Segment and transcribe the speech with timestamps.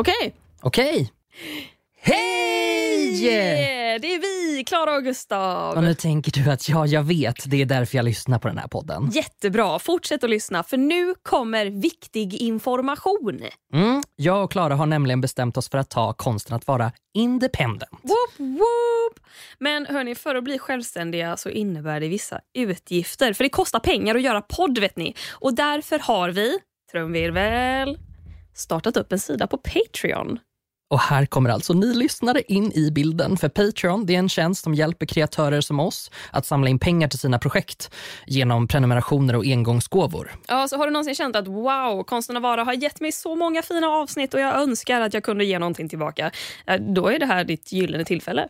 [0.00, 0.34] Okej.
[0.60, 1.12] Okej.
[2.00, 3.24] Hej!
[3.24, 5.76] Yeah, det är vi, Klara och Gustav.
[5.76, 8.58] Och nu tänker du att ja, jag vet, det är därför jag lyssnar på den
[8.58, 9.10] här podden.
[9.10, 13.40] Jättebra, fortsätt att lyssna för nu kommer viktig information.
[13.74, 17.90] Mm, jag och Klara har nämligen bestämt oss för att ta konsten att vara independent.
[18.02, 19.26] Whoop, whoop.
[19.58, 23.32] Men hörni, för att bli självständiga så innebär det vissa utgifter.
[23.32, 25.14] För det kostar pengar att göra podd vet ni.
[25.32, 26.58] Och därför har vi,
[26.92, 27.98] trumvirvel,
[28.56, 30.38] startat upp en sida på Patreon.
[30.90, 33.36] Och här kommer alltså ni lyssnare in i bilden.
[33.36, 37.08] För Patreon det är en tjänst som hjälper kreatörer som oss att samla in pengar
[37.08, 37.90] till sina projekt
[38.26, 40.32] genom prenumerationer och engångsgåvor.
[40.48, 43.34] Ja, så har du någonsin känt att wow, Konsten att vara har gett mig så
[43.36, 46.30] många fina avsnitt och jag önskar att jag kunde ge någonting tillbaka.
[46.66, 48.48] Eh, Då är det här ditt gyllene tillfälle.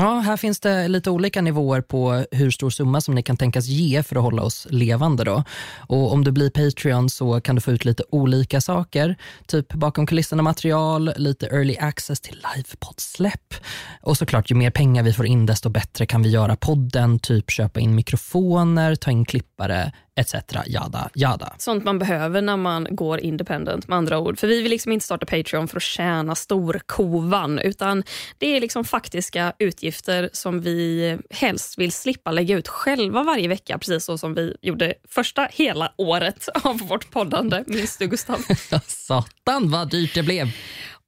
[0.00, 3.66] Ja, här finns det lite olika nivåer på hur stor summa som ni kan tänkas
[3.66, 5.24] ge för att hålla oss levande.
[5.24, 5.44] Då.
[5.88, 9.16] Och om du blir Patreon så kan du få ut lite olika saker.
[9.46, 13.54] Typ bakom kulisserna material, lite early access till livepoddsläpp.
[14.02, 17.18] Och såklart, ju mer pengar vi får in desto bättre kan vi göra podden.
[17.18, 20.34] Typ köpa in mikrofoner, ta in klippare etc.
[20.66, 21.54] Jada, jada.
[21.58, 24.38] Sånt man behöver när man går independent med andra ord.
[24.38, 28.02] För vi vill liksom inte starta Patreon för att tjäna storkovan utan
[28.38, 33.78] det är liksom faktiska utgifter som vi helst vill slippa lägga ut själva varje vecka.
[33.78, 37.64] Precis så som vi gjorde första hela året av vårt poddande.
[37.66, 38.38] Minns du Gustav?
[38.86, 40.48] Satan vad dyrt det blev.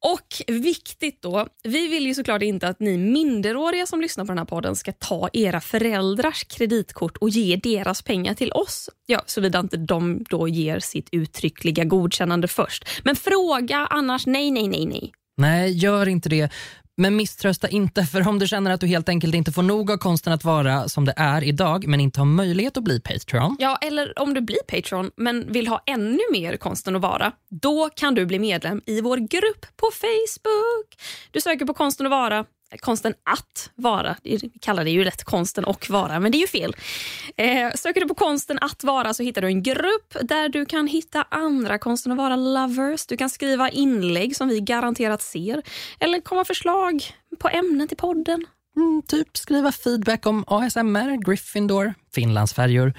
[0.02, 4.38] Och viktigt då, vi vill ju såklart inte att ni minderåriga som lyssnar på den
[4.38, 8.90] här podden ska ta era föräldrars kreditkort och ge deras pengar till oss.
[9.06, 12.88] Ja, såvida inte de då ger sitt uttryckliga godkännande först.
[13.04, 15.12] Men fråga annars nej, nej, nej, nej.
[15.36, 16.52] Nej, gör inte det.
[17.00, 19.96] Men misströsta inte, för om du känner att du helt enkelt inte får nog av
[19.96, 23.56] konsten att vara som det är idag, men inte har möjlighet att bli Patreon.
[23.58, 27.90] Ja, eller om du blir Patreon men vill ha ännu mer konsten att vara, då
[27.96, 30.86] kan du bli medlem i vår grupp på Facebook.
[31.30, 32.44] Du söker på konsten att vara
[32.78, 34.16] konsten att vara.
[34.22, 36.76] Vi kallar det ju rätt konsten och vara, men det är ju fel.
[37.36, 40.86] Eh, söker du på konsten att vara så hittar du en grupp där du kan
[40.86, 43.06] hitta andra konsten att vara lovers.
[43.06, 45.62] Du kan skriva inlägg som vi garanterat ser
[45.98, 47.02] eller komma förslag
[47.38, 48.46] på ämnen till podden.
[48.76, 52.94] Mm, typ skriva feedback om ASMR, Gryffindor, Finlandsfärjor.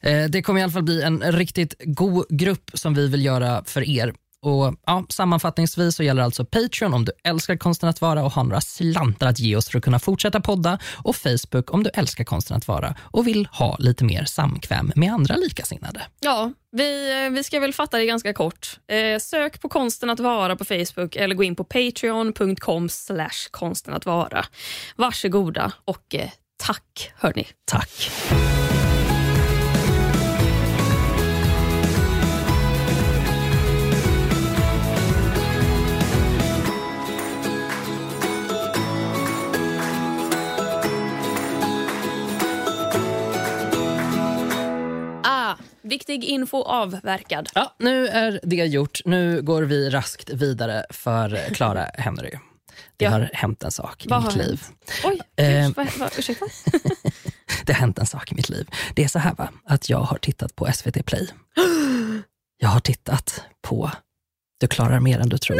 [0.00, 3.64] Eh, det kommer i alla fall bli en riktigt god grupp som vi vill göra
[3.64, 4.14] för er.
[4.42, 8.44] Och ja, Sammanfattningsvis så gäller alltså Patreon om du älskar konsten att vara och har
[8.44, 12.24] några slantar att ge oss för att kunna fortsätta podda och Facebook om du älskar
[12.24, 16.02] konsten att vara och vill ha lite mer samkväm med andra likasinnade.
[16.20, 18.80] Ja, vi, eh, vi ska väl fatta det ganska kort.
[18.88, 23.94] Eh, sök på konsten att vara på Facebook eller gå in på patreon.com slash konsten
[23.94, 24.46] att vara.
[24.96, 26.30] Varsågoda och eh,
[26.66, 27.46] tack hörni.
[27.64, 28.10] Tack.
[45.88, 47.48] Viktig info avverkad.
[47.54, 49.00] Ja, nu är det gjort.
[49.04, 52.30] Nu går vi raskt vidare för Klara Henry.
[52.96, 53.10] Det Ja.
[53.10, 54.62] har hänt en sak i Vad mitt har liv.
[55.04, 55.70] Oj, Eh.
[56.18, 56.46] ursäkta?
[57.66, 58.68] Det har hänt en sak i mitt liv.
[58.94, 61.28] Det är så här va, att jag har tittat på SVT Play.
[62.60, 63.90] Jag har tittat på
[64.60, 65.58] Du klarar mer än du tror.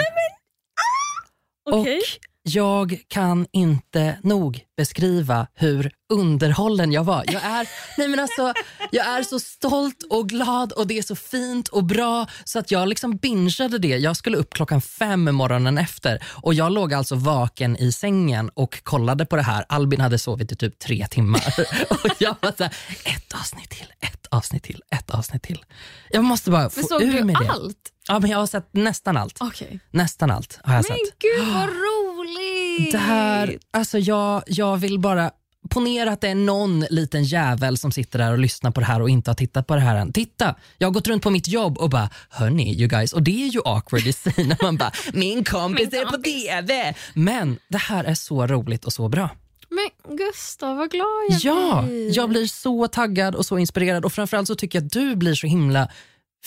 [1.71, 1.97] Okej.
[1.99, 2.03] Och
[2.49, 7.25] jag kan inte nog beskriva hur underhållen jag var.
[7.27, 8.53] Jag är, nej men alltså,
[8.91, 12.71] jag är så stolt och glad och det är så fint och bra så att
[12.71, 13.89] jag liksom bingeade det.
[13.89, 18.83] Jag skulle upp klockan fem morgonen efter och jag låg alltså vaken i sängen och
[18.85, 19.65] kollade på det här.
[19.69, 21.55] Albin hade sovit i typ tre timmar
[21.91, 25.65] och jag var så här, ett avsnitt till, ett avsnitt till, ett avsnitt till.
[26.11, 27.51] Jag måste bara Men få såg ur du mig det.
[27.51, 27.77] allt?
[28.09, 29.37] Ja, men jag har sett nästan allt.
[29.41, 29.81] Okej.
[29.91, 31.19] Nästan allt har jag Men sett.
[31.19, 32.08] gud vad roligt!
[32.93, 35.31] Det här, alltså jag, jag vill bara
[35.71, 39.03] Ponera att det är någon liten jävel som sitter där och lyssnar på det här
[39.03, 40.13] och inte har tittat på det här än.
[40.13, 43.43] Titta, jag har gått runt på mitt jobb och bara, hörni you guys, och det
[43.45, 46.45] är ju awkward i sig när man bara, min kompis Min är på kompis.
[46.49, 46.95] TV.
[47.15, 49.31] Men det här är så roligt och så bra.
[49.71, 52.17] Men Gustav, vad glad jag Ja, blir.
[52.17, 55.35] jag blir så taggad och så inspirerad och framförallt så tycker jag att du blir
[55.35, 55.89] så himla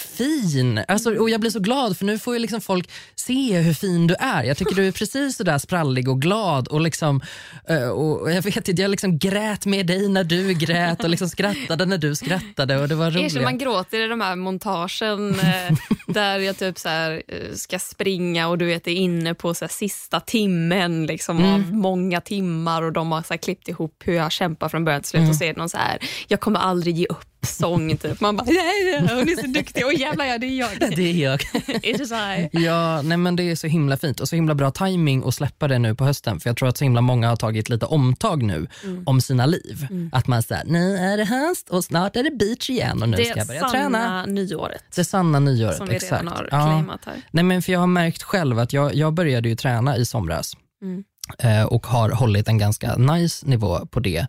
[0.02, 0.82] fin.
[0.88, 4.08] Alltså, och Jag blir så glad för nu får ju liksom folk se hur fin
[4.08, 4.44] du är.
[4.44, 6.68] Jag tycker du är precis så där sprallig och glad.
[6.68, 7.22] Och liksom,
[7.70, 11.30] eh, och jag vet inte, jag liksom grät med dig när du grät och liksom
[11.30, 12.78] skrattade när du skrattade.
[12.82, 13.44] Och det var Erkänn, roligt.
[13.44, 15.78] man gråter i de här montagen eh,
[16.08, 19.66] där jag typ så här, eh, ska springa och du vet är inne på så
[19.66, 21.54] här, sista timmen liksom, Mm.
[21.54, 25.02] av många timmar och de har så här, klippt ihop hur jag kämpar från början
[25.02, 25.30] till slut Mm.
[25.30, 27.98] och så är det någon så här, jag kommer aldrig ge upp rapsång.
[27.98, 28.22] Typ.
[28.22, 29.86] Man bara, nej, hon är så duktig.
[29.86, 30.70] Och jävlar ja, det är jag.
[30.96, 31.42] Det är jag.
[31.84, 32.50] It is I.
[32.52, 35.68] Ja, nej men det är så himla fint och så himla bra timing att släppa
[35.68, 38.44] det nu på hösten för jag tror att så himla många har tagit lite omtag
[38.44, 39.04] nu Mm.
[39.06, 39.88] om sina liv.
[40.12, 43.18] Att man säger nu är det höst och snart är det beach igen och nu
[43.18, 44.26] Det ska jag börja träna.
[44.26, 44.84] nyåret.
[44.96, 46.12] Det sanna nyåret, Som vi exakt.
[46.12, 46.62] redan har Ja.
[46.66, 47.16] claimat här.
[47.32, 50.54] Nej, men för jag har märkt själv att jag, jag började ju träna i somras
[50.82, 51.04] Mm.
[51.40, 54.28] Eh, och har hållit en ganska nice nivå på det.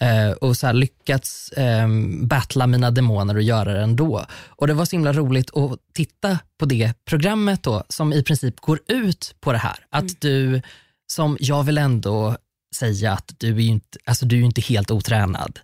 [0.00, 1.88] Eh, och så lyckats eh,
[2.22, 4.24] battla mina demoner och göra det ändå.
[4.48, 8.60] Och det var så himla roligt att titta på det programmet då som i princip
[8.60, 9.76] går ut på det här.
[9.90, 10.14] Att Mm.
[10.20, 10.62] du,
[11.12, 12.36] som jag vill ändå
[12.76, 15.60] säga att du är ju inte, alltså du är inte helt otränad.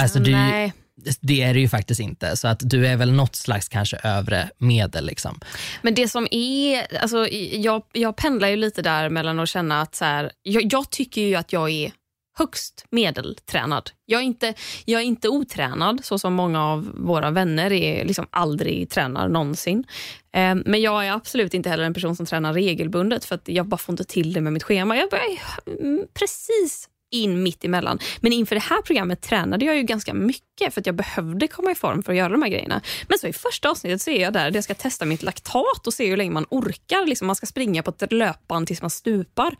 [0.00, 0.72] Alltså du, Nej
[1.20, 2.36] det är det ju faktiskt inte.
[2.36, 5.06] Så att du är väl något slags kanske övre medel.
[5.06, 5.40] Liksom.
[5.82, 9.94] Men det som är, alltså, jag, jag pendlar ju lite där mellan att känna att
[9.94, 11.92] så här, jag, jag tycker ju att jag är
[12.38, 13.90] högst medeltränad.
[14.04, 14.54] Jag är inte,
[14.84, 19.84] jag är inte otränad så som många av våra vänner är, liksom aldrig tränar någonsin.
[20.32, 23.66] Eh, men jag är absolut inte heller en person som tränar regelbundet för att jag
[23.66, 24.96] bara får inte till det med mitt schema.
[24.96, 27.98] Jag är mm, precis in mitt emellan.
[28.20, 31.70] Men inför det här programmet tränade jag ju ganska mycket för att jag behövde komma
[31.70, 32.80] i form för att göra de här grejerna.
[33.08, 35.86] Men så i första avsnittet så är jag där där jag ska testa mitt laktat
[35.86, 37.06] och se hur länge man orkar.
[37.06, 39.56] Liksom man ska springa på ett löpband tills man stupar.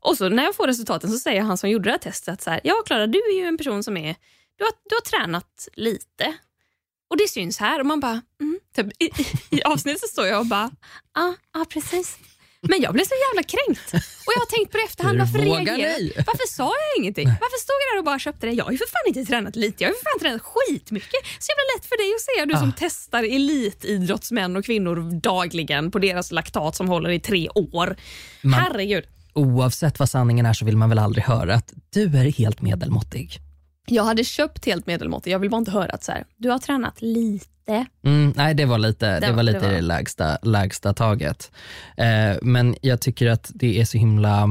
[0.00, 2.42] Och så när jag får resultaten så säger han som gjorde det här testet att
[2.42, 4.16] så här, ja Klara du är ju en person som är,
[4.56, 6.34] du har, du har tränat lite.
[7.10, 8.58] Och det syns här och man bara, mm.
[8.76, 10.70] typ, i, i, I avsnittet så står jag och bara,
[11.14, 12.18] ja ah, ah, precis.
[12.62, 13.88] Men jag blev så jävla kränkt.
[14.26, 15.18] Och jag har tänkt på det efterhand.
[15.18, 16.12] Varför reagerade?
[16.16, 17.28] Varför sa jag ingenting?
[17.28, 18.52] Varför stod jag där och bara köpte det?
[18.52, 19.84] Jag har ju för fan inte tränat lite.
[19.84, 21.20] Jag har ju för fan tränat skitmycket.
[21.38, 22.46] Så jävla lätt för dig att säga.
[22.46, 22.78] Du som Ah.
[22.78, 27.96] testar elitidrottsmän och kvinnor dagligen på deras laktat som håller i tre år.
[28.42, 29.04] Man- Herregud.
[29.32, 33.38] Oavsett vad sanningen är så vill man väl aldrig höra att du är helt medelmåttig.
[33.90, 35.30] Jag hade köpt helt medelmåttig.
[35.32, 37.86] Jag vill bara inte höra att så här, du har tränat lite.
[38.04, 41.50] Mm, nej, det var lite det, Det- var lite det var- det lägsta, lägsta taget.
[41.96, 44.48] Eh, men jag tycker att det är så himla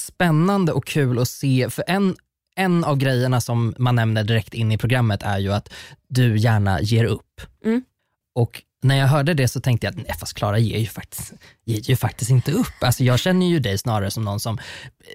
[0.00, 2.16] spännande och kul att se, för en,
[2.56, 5.72] en av grejerna som man nämner direkt in i programmet är ju att
[6.08, 7.40] du gärna ger upp.
[7.64, 7.82] Mm.
[8.34, 11.32] Och när jag hörde det så tänkte jag att nej, fast Klara ger ju faktiskt,
[11.64, 12.82] ger ju faktiskt inte upp.
[12.82, 14.64] Alltså jag känner ju dig snarare som någon som eh,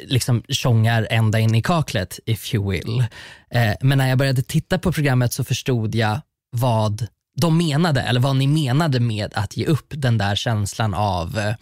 [0.08, 3.00] liksom tjongar ända in i kaklet, if you will.
[3.50, 6.22] Eh, men när jag började titta på programmet så förstod jag
[6.52, 7.08] vad
[7.38, 11.56] de menade, eller vad ni menade med att ge upp den där känslan av eh,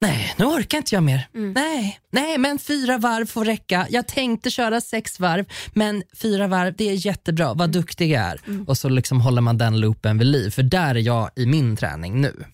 [0.00, 1.28] Nej, nu orkar inte jag mer.
[1.32, 3.86] Nej, nej, men fyra varv får räcka.
[3.90, 7.54] Jag tänkte köra sex varv, men fyra varv, det är jättebra.
[7.54, 8.40] Vad duktig jag är.
[8.66, 10.50] Och så liksom håller man den loopen vid liv.
[10.50, 12.44] För där är jag i min träning nu.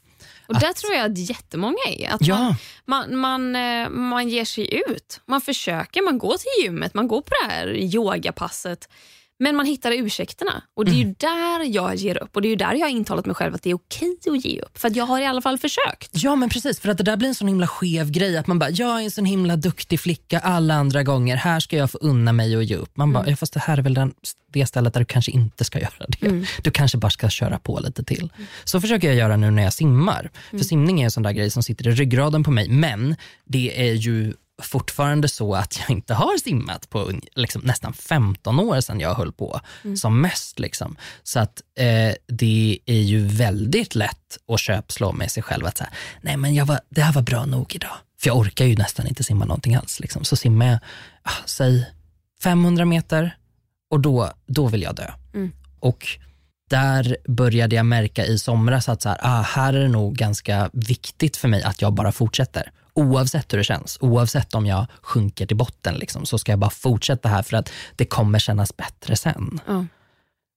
[0.46, 2.08] Och där tror jag att jättemånga är.
[2.10, 2.56] Att Ja.
[2.86, 5.20] man, man, man, eh, man ger sig ut.
[5.26, 8.88] Man försöker, man går till gymmet, man går på det här yogapasset.
[9.38, 10.62] Men man hittar ursäkterna.
[10.76, 11.08] Och Det är Mm.
[11.08, 12.36] ju där jag ger upp.
[12.36, 14.44] Och Det är ju där jag har intalat mig själv att det är okej att
[14.44, 14.78] ge upp.
[14.78, 16.10] För att jag har i alla fall försökt.
[16.12, 18.36] Ja men precis, för att det där blir en sån himla skev grej.
[18.36, 21.36] Att man bara, jag är en sån himla duktig flicka alla andra gånger.
[21.36, 22.96] Här ska jag få unna mig och ge upp.
[22.96, 24.14] Man bara, ja, fast det här är väl den,
[24.52, 26.46] det stället där du kanske inte ska göra det.
[26.62, 28.32] Du kanske bara ska köra på lite till.
[28.64, 30.30] Så försöker jag göra nu när jag simmar.
[30.50, 32.68] För simning är en sån där grej som sitter i ryggraden på mig.
[32.68, 38.60] Men det är ju fortfarande så att jag inte har simmat på liksom, nästan 15
[38.60, 39.60] år sedan jag höll på
[39.96, 40.58] som mest.
[40.58, 40.96] Liksom.
[41.22, 45.90] Så att eh, det är ju väldigt lätt att köpslå med sig själv att säga,
[46.20, 47.96] nej men jag var, det här var bra nog idag.
[48.20, 50.00] För jag orkar ju nästan inte simma någonting alls.
[50.00, 50.24] Liksom.
[50.24, 50.78] Så simmar jag,
[51.22, 51.86] ah, säg
[52.42, 53.36] 500 meter
[53.90, 55.10] och då, då vill jag dö.
[55.80, 56.06] Och
[56.70, 60.70] där började jag märka i somras att så här, ah, här är det nog ganska
[60.72, 62.70] viktigt för mig att jag bara fortsätter.
[62.94, 66.70] Oavsett hur det känns, oavsett om jag sjunker till botten, liksom, så ska jag bara
[66.70, 69.60] fortsätta här för att det kommer kännas bättre sen.
[69.66, 69.86] Ja.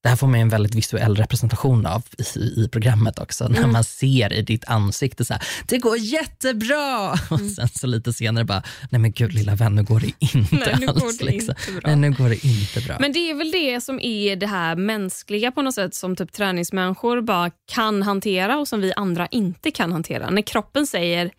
[0.03, 2.03] Det här får man en väldigt visuell representation av
[2.36, 3.48] i, i programmet också.
[3.48, 7.12] När man ser i ditt ansikte så här, det går jättebra!
[7.12, 10.56] Och sen så lite senare bara, nej men gud lilla vän, nu går det inte
[10.56, 11.17] Nej, nu går alls.
[11.17, 11.56] det liksom.
[11.60, 11.82] inte bra.
[11.86, 12.98] Nej, nu går det inte bra.
[13.00, 16.32] Men det är väl det som är det här mänskliga på något sätt som typ
[16.32, 20.29] träningsmänniskor bara kan hantera och som vi andra inte kan hantera.
[20.29, 21.32] När kroppen säger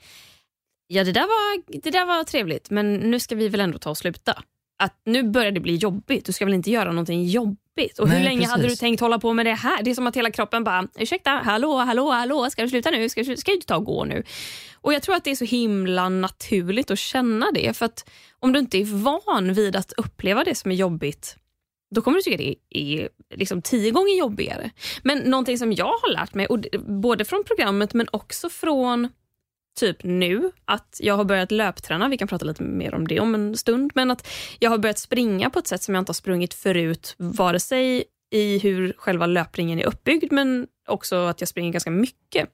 [0.88, 3.90] ja det där var, det där var trevligt men nu ska vi väl ändå ta
[3.90, 4.42] och sluta.
[4.78, 7.98] Att nu börjar det bli jobbigt, du ska väl inte göra någonting jobbigt.
[7.98, 8.80] Och hur Nej, länge hade du precis.
[8.80, 9.82] tänkt hålla på med det här?
[9.82, 13.08] Det är som att hela kroppen bara, ursäkta, hallå, hallå, hallå, ska du sluta nu?
[13.08, 14.22] Ska ska du ta och gå nu?
[14.74, 17.76] Och Jag tror att det är så himla naturligt att känna det.
[17.76, 21.36] För att om du inte är van vid att uppleva det som är jobbigt
[21.90, 24.70] då kommer du tycka det är liksom tio gånger jobbigare.
[25.02, 26.46] Men någonting som jag har lärt mig,
[27.02, 29.08] både från programmet men också från
[29.78, 33.34] typ nu, att jag har börjat löpträna, vi kan prata lite mer om det om
[33.34, 36.14] en stund, men att jag har börjat springa på ett sätt som jag inte har
[36.14, 41.72] sprungit förut, vare sig i hur själva löpningen är uppbyggd men också att jag springer
[41.72, 42.48] ganska mycket.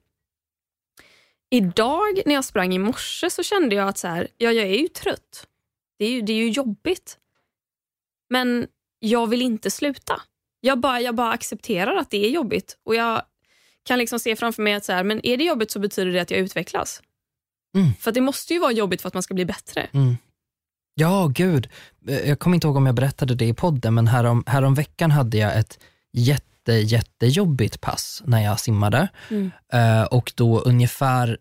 [1.51, 4.79] Idag när jag sprang i morse så kände jag att så här, ja, jag är
[4.79, 5.47] ju trött.
[5.99, 7.17] Det är ju, det är ju jobbigt.
[8.29, 8.67] Men
[8.99, 10.21] jag vill inte sluta.
[10.59, 12.77] Jag bara, jag bara accepterar att det är jobbigt.
[12.83, 13.21] Och Jag
[13.83, 16.19] kan liksom se framför mig att så här, men är det jobbigt så betyder det
[16.19, 17.01] att jag utvecklas.
[17.75, 17.93] Mm.
[17.99, 19.87] För det måste ju vara jobbigt för att man ska bli bättre.
[19.91, 20.17] Mm.
[20.95, 21.69] Ja, gud.
[22.07, 25.11] Eh, Jag kommer inte ihåg om jag berättade det i podden, men härom, härom veckan
[25.11, 25.79] hade jag ett
[26.13, 29.07] jätte, jättejobbigt pass när jag simmade.
[29.29, 29.51] Mm.
[29.73, 31.37] Eh, och då ungefär,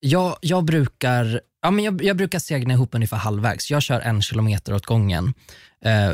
[0.00, 3.70] jag, jag brukar Ja, men jag, jag brukar segna ihop ungefär halvvägs.
[3.70, 5.34] Jag kör en kilometer åt gången.
[5.84, 6.10] Eh,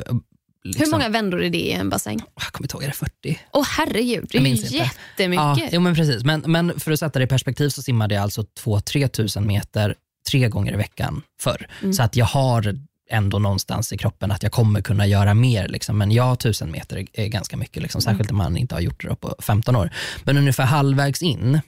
[0.65, 2.21] liksom- Hur många vändor är det i en bassäng?
[2.35, 3.41] Jag kommer inte ihåg, är det 40?
[3.53, 5.59] Åh herregud, det är ju jättemycket.
[5.59, 6.25] Ja, jo, men precis.
[6.25, 9.95] Men, men för att sätta det i perspektiv så simmade jag alltså 2-3 tusen meter
[10.31, 11.67] tre gånger i veckan förr.
[11.81, 11.93] Mm.
[11.93, 12.79] Så att jag har
[13.11, 15.69] ändå någonstans i kroppen att jag kommer kunna göra mer.
[15.69, 15.99] Liksom.
[15.99, 18.01] Men ja, tusen meter är, ganska mycket, liksom.
[18.01, 19.91] särskilt om man inte har gjort det på 15 år.
[20.25, 21.61] Men ungefär halvvägs in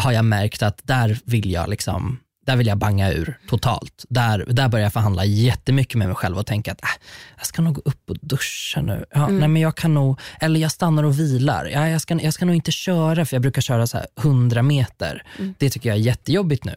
[0.00, 4.04] har jag märkt att där vill jag liksom där vill jag banga ur totalt.
[4.08, 6.88] Där, där börjar jag förhandla jättemycket med mig själv och tänka att äh,
[7.36, 9.04] jag ska nog gå upp och duscha nu.
[9.14, 9.38] Ja, Mm.
[9.38, 11.70] nej, men jag kan nog, eller jag stannar och vilar.
[11.72, 14.62] Ja, jag, ska, jag ska nog inte köra för jag brukar köra så här 100
[14.62, 15.22] meter.
[15.38, 15.54] Mm.
[15.58, 16.74] Det tycker jag är jättejobbigt nu.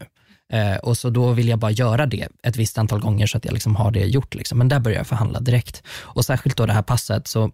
[0.52, 3.44] Eh, och så Då vill jag bara göra det ett visst antal gånger så att
[3.44, 4.34] jag liksom har det gjort.
[4.34, 4.58] Liksom.
[4.58, 5.82] Men där börjar jag förhandla direkt.
[5.88, 7.50] Och Särskilt då det här passet så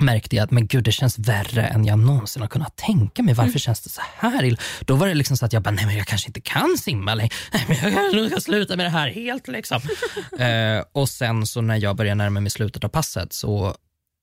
[0.00, 3.34] märkte jag att men gud, det känns värre än jag någonsin har kunnat tänka mig.
[3.34, 4.58] Varför känns det så här illa?
[4.80, 7.14] Då var det liksom så att jag bara, nej men jag kanske inte kan simma
[7.14, 7.34] längre.
[7.52, 9.48] Nej, men jag kanske ska sluta med det här helt.
[9.48, 9.80] Liksom.
[10.38, 13.74] eh, och sen så när jag började närma mig slutet av passet så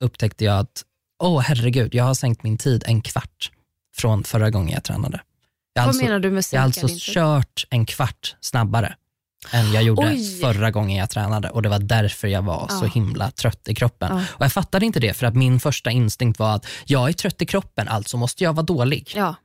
[0.03, 0.83] upptäckte jag att,
[1.23, 3.51] åh herregud, jag har sänkt min tid en kvart
[3.97, 5.21] från förra gången jag tränade.
[5.73, 8.95] Jag Vad alltså, menar du med jag har alltså kört en kvart snabbare
[9.51, 10.39] än jag gjorde Oj.
[10.41, 12.89] förra gången jag tränade och det var därför jag var så Ja.
[12.89, 14.17] himla trött i kroppen.
[14.17, 14.23] Ja.
[14.31, 17.41] Och Jag fattade inte det för att min första instinkt var att jag är trött
[17.41, 19.11] i kroppen, alltså måste jag vara dålig.
[19.15, 19.35] Ja.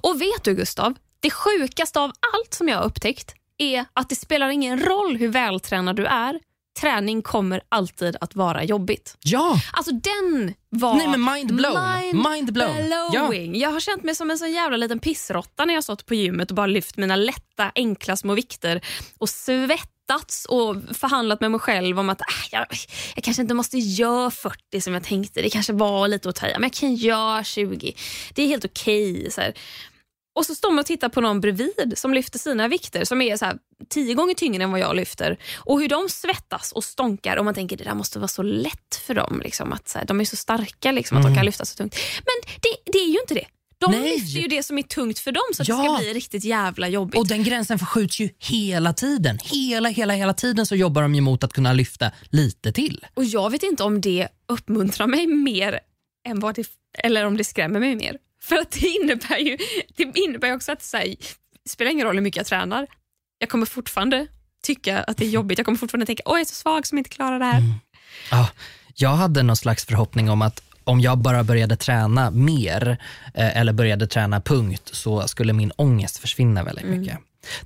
[0.00, 4.14] Och vet du Gustav, det sjukaste av allt som jag har upptäckt är att det
[4.16, 6.40] spelar ingen roll hur vältränad du är.
[6.78, 9.16] Träning kommer alltid att vara jobbigt.
[9.20, 12.22] Ja, Alltså den var Nej, men mind blown.
[12.30, 13.10] Mind blown.
[13.10, 13.58] blowing.
[13.58, 16.50] Jag har känt mig som en sån jävla liten pissrotta när jag stått på gymmet
[16.50, 18.80] och bara lyft mina lätta, enkla små vikter
[19.18, 22.66] och svettats och förhandlat med mig själv om att äh, jag,
[23.14, 25.42] jag kanske inte måste göra 40 som jag tänkte.
[25.42, 27.96] Det kanske var lite att ta men jag kan göra 20.
[28.34, 29.30] Det är helt okej.
[29.36, 29.54] här.
[30.40, 33.36] Och så står man och tittar på någon bredvid som lyfter sina vikter som är
[33.36, 33.56] så här,
[33.88, 35.36] tio gånger tyngre än vad jag lyfter.
[35.56, 38.94] Och hur de svettas och stånkar och man tänker det där måste vara så lätt
[39.06, 39.40] för dem.
[39.44, 41.96] Liksom, att så här, de är så starka liksom, att de kan lyfta så tungt.
[42.16, 43.46] Men det, det är ju inte det.
[43.78, 44.02] De Nej.
[44.18, 45.84] lyfter ju det som är tungt för dem så att det Ja.
[45.84, 47.18] ska bli riktigt jävla jobbigt.
[47.18, 49.38] och den gränsen förskjuts ju hela tiden.
[49.44, 53.06] Hela, hela, hela tiden så jobbar de mot att kunna lyfta lite till.
[53.14, 55.80] Och jag vet inte om det uppmuntrar mig mer
[56.28, 56.66] än vad det,
[56.98, 58.16] eller om det skrämmer mig mer.
[58.50, 59.56] För att det innebär ju
[59.96, 61.06] det innebär också att så här,
[61.64, 62.86] det spelar ingen roll hur mycket jag tränar.
[63.38, 64.26] Jag kommer fortfarande
[64.62, 65.58] tycka att det är jobbigt.
[65.58, 67.62] Jag kommer fortfarande tänka åh jag är så svag som inte klarar det här.
[68.30, 68.48] Ja,
[68.94, 72.98] jag hade någon slags förhoppning om att om jag bara började träna mer
[73.34, 77.18] eh, eller började träna punkt så skulle min ångest försvinna väldigt mycket.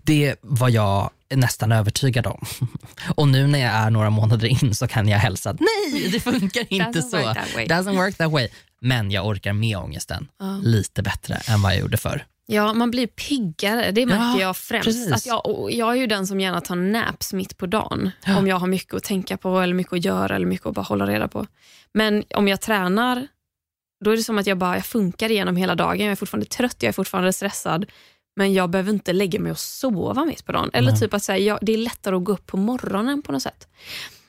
[0.02, 2.46] Det var jag nästan övertygad om.
[3.14, 6.20] Och nu när jag är några månader in så kan jag hälsa att nej, det
[6.20, 7.16] funkar inte Doesn't så.
[7.16, 7.68] work.
[7.68, 8.48] Doesn't work that way.
[8.84, 10.58] Men jag orkar med ångesten Ja.
[10.62, 12.24] lite bättre än vad jag gjorde förr.
[12.46, 13.90] Ja, man blir piggare.
[13.90, 14.84] Det märker Ja, jag främst.
[14.86, 15.12] precis.
[15.12, 18.10] Att jag, jag är ju den som gärna tar naps mitt på dagen.
[18.38, 20.82] Om jag har mycket att tänka på eller mycket att göra eller mycket att bara
[20.82, 21.46] hålla reda på.
[21.94, 23.26] Men om jag tränar,
[24.04, 26.00] då är det som att jag bara jag funkar igenom hela dagen.
[26.00, 27.86] Jag är fortfarande trött, jag är fortfarande stressad.
[28.36, 30.70] Men jag behöver inte lägga mig och sova mitt på dagen.
[30.72, 31.00] Eller Nej.
[31.00, 33.68] typ att säga, jag, det är lättare att gå upp på morgonen på något sätt.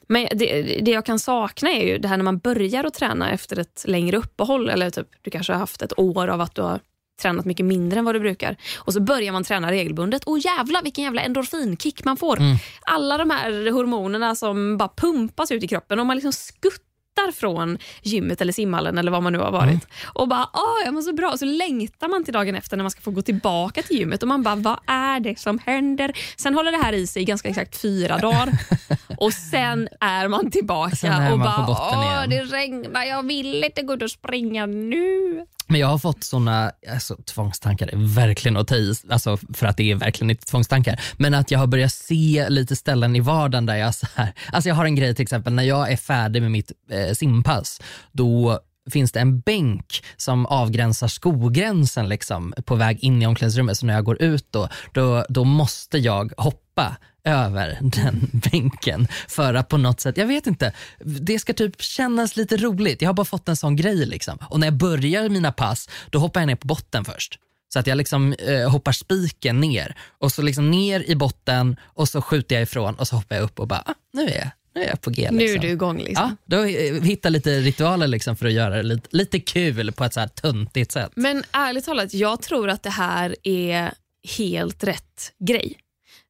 [0.08, 3.32] Men det, det jag kan sakna är ju det här när man börjar att träna
[3.32, 4.70] efter ett längre uppehåll.
[4.70, 6.80] Eller typ, du kanske har haft ett år av att du har
[7.22, 8.56] tränat mycket mindre än vad du brukar.
[8.78, 10.24] Och så börjar man träna regelbundet.
[10.24, 12.38] Och jävla vilken jävla endorfinkick man får.
[12.38, 12.58] Mm.
[12.82, 17.78] Alla de här hormonerna som bara pumpas ut i kroppen och man liksom skuttar från
[18.02, 19.70] gymmet eller simhallen eller vad man nu har varit.
[19.70, 19.80] Mm.
[20.14, 21.32] Och bara, åh jag mår så bra.
[21.32, 24.22] Och så längtar man till dagen efter när man ska få gå tillbaka till gymmet
[24.22, 26.18] och man bara, vad är det som händer?
[26.38, 28.50] Sen håller det här i sig i ganska exakt fyra dagar
[29.18, 33.64] och sen är man tillbaka är och man bara, åh igen." det regnar, jag vill
[33.64, 35.46] inte gå ut och springa nu.
[35.68, 39.92] Men jag har fått såna alltså, tvångstankar, verkligen att ta i, alltså, för att det
[39.92, 41.02] är verkligen inte tvångstankar.
[41.18, 44.70] Men att jag har börjat se lite ställen i vardagen där jag så här, alltså
[44.70, 47.82] jag har en grej till exempel när jag är färdig med mitt eh, simpass,
[48.12, 48.60] då
[48.92, 53.78] finns det en bänk som avgränsar skogränsen liksom, på väg in i omklädningsrummet.
[53.78, 59.53] Så när jag går ut då, då, då måste jag hoppa över den bänken för
[59.53, 63.01] att på något sätt, jag vet inte, det ska typ kännas lite roligt.
[63.01, 64.38] Jag har bara fått en sån grej liksom.
[64.50, 67.39] Och när jag börjar mina pass, då hoppar jag ner på botten först.
[67.74, 72.10] Så att jag liksom eh, hoppar spiken ner och så liksom ner i botten och
[72.10, 74.50] så skjuter jag ifrån och så hoppar jag upp och bara, ah, nu är jag
[74.75, 75.22] nu är jag på G.
[75.22, 75.38] Liksom.
[75.38, 75.98] Nu är du igång.
[75.98, 76.38] Liksom.
[76.46, 80.13] Ja, då hittar lite ritualer liksom för att göra det lite, lite kul på ett
[80.13, 81.12] så här töntigt sätt.
[81.15, 83.94] Men ärligt talat, jag tror att det här är
[84.38, 85.77] helt rätt grej.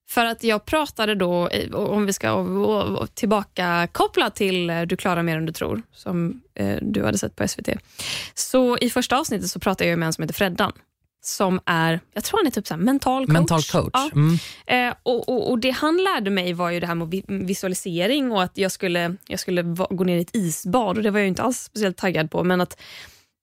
[0.10, 5.38] För att jag pratade då, om vi ska tillbaka koppla till eh, Du klarar mer
[5.38, 7.70] än du tror, som eh, du hade sett på SVT.
[8.34, 10.72] Så I första avsnittet så pratade jag med en som heter Freddan
[11.28, 13.34] som är, jag tror han är typ så mental coach.
[13.34, 13.92] Mental coach.
[13.94, 14.10] Ja.
[14.14, 14.38] Mm.
[14.68, 18.44] Eh, och, och, och, Det han lärde mig var ju det här med visualisering och
[18.44, 21.42] att jag skulle, jag skulle gå ner i ett isbad och det var jag inte
[21.42, 22.44] alls speciellt taggad på.
[22.44, 22.82] Men att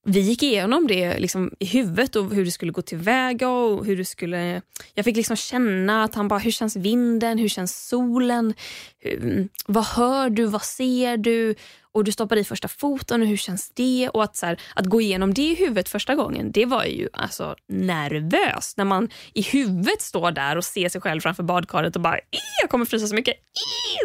[0.05, 3.49] vi gick igenom det liksom i huvudet och hur det skulle gå tillväga.
[3.49, 4.63] Och hur det skulle,
[4.95, 8.55] jag fick liksom känna att han bara, hur känns vinden, hur känns solen?
[8.99, 11.55] Hur, vad hör du, vad ser du?
[11.95, 14.09] Och du stoppar i första foten och hur känns det?
[14.15, 17.09] Och att, så här, att gå igenom det i huvudet första gången, det var ju
[17.13, 18.77] alltså nervöst.
[18.77, 22.19] När man i huvudet står där och ser sig själv framför badkaret och bara,
[22.63, 23.35] jag kommer frysa så mycket.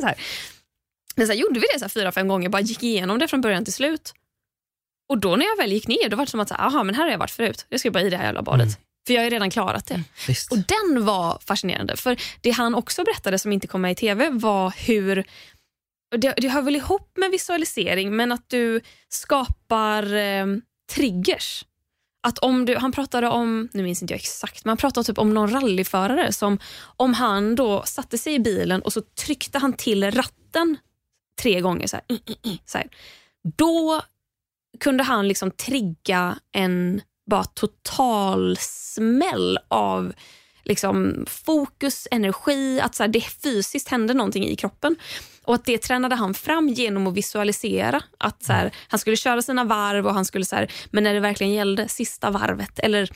[0.02, 0.16] Så här.
[1.16, 3.28] Men så här, gjorde vi det så här, fyra, fem gånger, bara gick igenom det
[3.28, 4.14] från början till slut.
[5.10, 7.04] Och då när jag väl gick ner, då var det som att, aha, men här
[7.04, 7.66] har jag varit förut.
[7.70, 8.66] Jag ska bara i det här jävla badet.
[8.66, 8.76] Mm.
[9.08, 9.94] För jag har redan klarat det.
[9.94, 10.06] Mm,
[10.52, 11.98] och den var fascinerande.
[11.98, 15.24] För det han också berättade som inte kom med i tv var hur
[16.18, 20.46] det, det hör väl ihop med visualisering, men att du skapar eh,
[20.96, 21.66] triggers.
[22.28, 25.18] Att om du, han pratade om, nu minns inte jag exakt, men han pratade typ
[25.18, 29.74] om någon rallyförare som om han då satte sig i bilen och så tryckte han
[29.74, 30.78] till ratten
[31.42, 32.20] tre gånger, så här,
[32.66, 32.88] så här,
[33.58, 34.02] då
[34.80, 40.14] kunde han liksom trigga en bara total smäll av
[40.68, 44.96] liksom, fokus, energi, att så här, det fysiskt hände någonting i kroppen.
[45.44, 48.02] Och att Det tränade han fram genom att visualisera.
[48.18, 51.14] Att så här, Han skulle köra sina varv, och han skulle så här, men när
[51.14, 53.10] det verkligen gällde sista varvet eller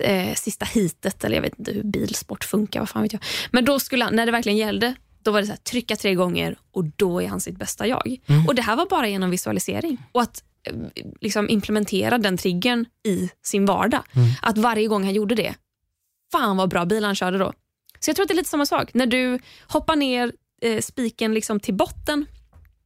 [0.00, 3.22] eh, sista hitet, eller jag vet inte hur bilsport funkar, vad fan vet jag.
[3.50, 4.94] Men då skulle han, när det verkligen gällde,
[5.28, 8.16] då var det så här, trycka tre gånger och då är han sitt bästa jag.
[8.26, 8.46] Mm.
[8.46, 9.98] Och Det här var bara genom visualisering.
[10.12, 10.74] Och att eh,
[11.20, 14.02] liksom implementera den triggern i sin vardag.
[14.12, 14.28] Mm.
[14.42, 15.54] Att varje gång han gjorde det,
[16.32, 17.52] fan vad bra bil han körde då.
[18.00, 18.94] Så jag tror att det är lite samma sak.
[18.94, 22.26] När du hoppar ner eh, spiken liksom till botten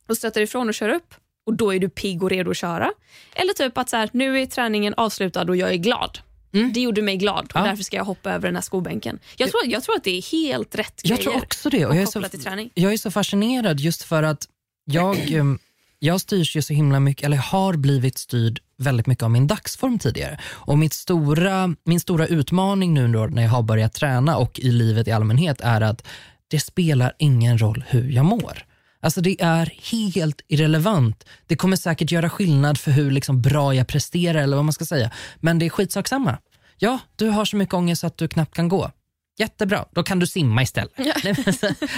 [0.09, 1.15] och stöter ifrån och kör upp
[1.47, 2.93] och då är du pigg och redo att köra.
[3.35, 6.19] Eller typ att så här, nu är träningen avslutad och jag är glad.
[6.53, 6.73] Mm.
[6.73, 7.65] Det gjorde mig glad och ja.
[7.65, 9.19] därför ska jag hoppa över den här skobänken.
[9.37, 11.87] Jag tror, jag tror att det är helt rätt jag tror också det.
[11.87, 12.71] Och jag, är så, till träning.
[12.75, 14.49] jag är så fascinerad just för att
[14.85, 15.59] jag, ehm,
[15.99, 19.99] jag styrs ju så himla mycket, eller har blivit styrd väldigt mycket av min dagsform
[19.99, 20.41] tidigare.
[20.45, 25.09] Och mitt stora, min stora utmaning nu när jag har börjat träna och i livet
[25.09, 26.07] i allmänhet är att
[26.49, 28.65] det spelar ingen roll hur jag mår.
[29.03, 29.73] Alltså det är
[30.13, 31.25] helt irrelevant.
[31.47, 34.85] Det kommer säkert göra skillnad för hur liksom bra jag presterar eller vad man ska
[34.85, 35.11] säga.
[35.41, 36.39] Men det är skitsak samma.
[36.79, 38.91] Ja, du har så mycket ångest att du knappt kan gå.
[39.39, 40.93] Jättebra, då kan du simma istället.
[40.97, 41.15] Ja.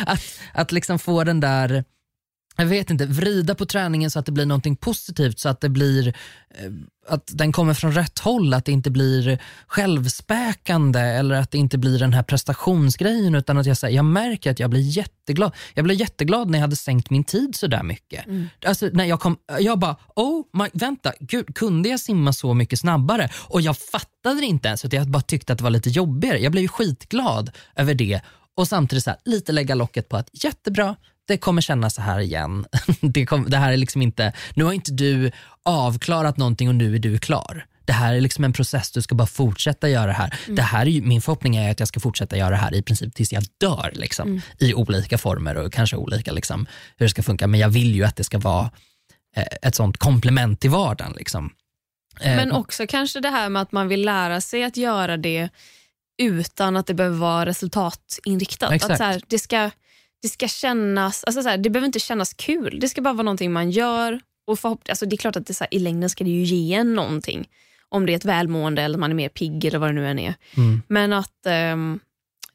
[0.06, 1.84] att att liksom få den där
[2.56, 5.68] jag vet inte, vrida på träningen så att det blir någonting positivt, så att det
[5.68, 6.70] blir eh,
[7.08, 11.78] att den kommer från rätt håll, att det inte blir självspäkande eller att det inte
[11.78, 15.52] blir den här prestationsgrejen utan att jag, här, jag märker att jag blir jätteglad.
[15.74, 18.26] Jag blev jätteglad när jag hade sänkt min tid så där mycket.
[18.26, 18.48] Mm.
[18.66, 22.78] Alltså, när jag, kom, jag bara, oh my, vänta, gud, kunde jag simma så mycket
[22.78, 23.30] snabbare?
[23.34, 26.38] Och jag fattade det inte ens, utan jag bara tyckte att det var lite jobbigare.
[26.38, 28.20] Jag blev skitglad över det
[28.56, 32.20] och samtidigt så här, lite lägga locket på att jättebra, det kommer kännas så här
[32.20, 32.66] igen.
[33.00, 35.30] Det, kom, det här är liksom inte, nu har inte du
[35.62, 37.66] avklarat någonting och nu är du klar.
[37.84, 40.38] Det här är liksom en process, du ska bara fortsätta göra det här.
[40.44, 40.56] Mm.
[40.56, 42.82] Det här är ju, min förhoppning är att jag ska fortsätta göra det här i
[42.82, 43.92] princip tills jag dör.
[43.94, 44.40] Liksom, mm.
[44.58, 47.46] I olika former och kanske olika liksom, hur det ska funka.
[47.46, 48.70] Men jag vill ju att det ska vara
[49.36, 51.14] eh, ett sånt komplement till vardagen.
[51.16, 51.50] Liksom.
[52.20, 55.48] Eh, Men också kanske det här med att man vill lära sig att göra det
[56.22, 58.72] utan att det behöver vara resultatinriktat.
[58.72, 58.92] Exakt.
[58.92, 59.70] Att så här, det ska
[60.24, 62.78] det ska kännas, alltså så här, det behöver inte kännas kul.
[62.80, 64.20] Det ska bara vara någonting man gör.
[64.46, 66.74] Och alltså det är klart att det så här, i längden ska det ju ge
[66.74, 67.48] en någonting.
[67.88, 70.18] Om det är ett välmående eller man är mer pigg eller vad det nu än
[70.18, 70.34] är.
[70.56, 70.82] Mm.
[70.88, 72.00] Men att um,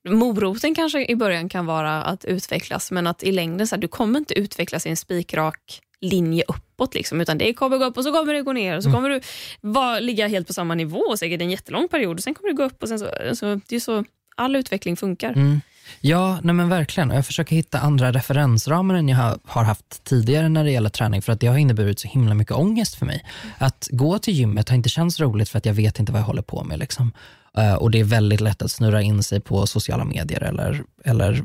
[0.08, 3.88] moroten kanske i början kan vara att utvecklas men att i längden så här, du
[3.88, 6.94] kommer inte utvecklas i en spikrak linje uppåt.
[6.94, 8.98] Liksom, utan det kommer gå upp och så kommer det gå ner och så mm.
[8.98, 9.22] kommer du
[9.62, 12.64] var, ligga helt på samma nivå säkert en jättelång period och sen kommer det gå
[12.64, 12.84] upp.
[12.84, 14.04] och sen så, alltså, Det är så
[14.36, 15.34] all utveckling funkar.
[15.34, 15.62] Mm.
[16.02, 17.10] Ja, nej men verkligen.
[17.10, 21.34] Jag försöker hitta andra referensramar än jag har, haft tidigare när det gäller träning för
[21.34, 23.26] att det har inneburit så himla mycket ångest för mig.
[23.58, 26.26] Att gå till gymmet har inte känts roligt för att jag vet inte vad jag
[26.26, 26.80] håller på med.
[26.80, 27.12] Liksom.
[27.58, 31.44] Eh, och det är väldigt lätt att snurra in sig på sociala medier eller, eller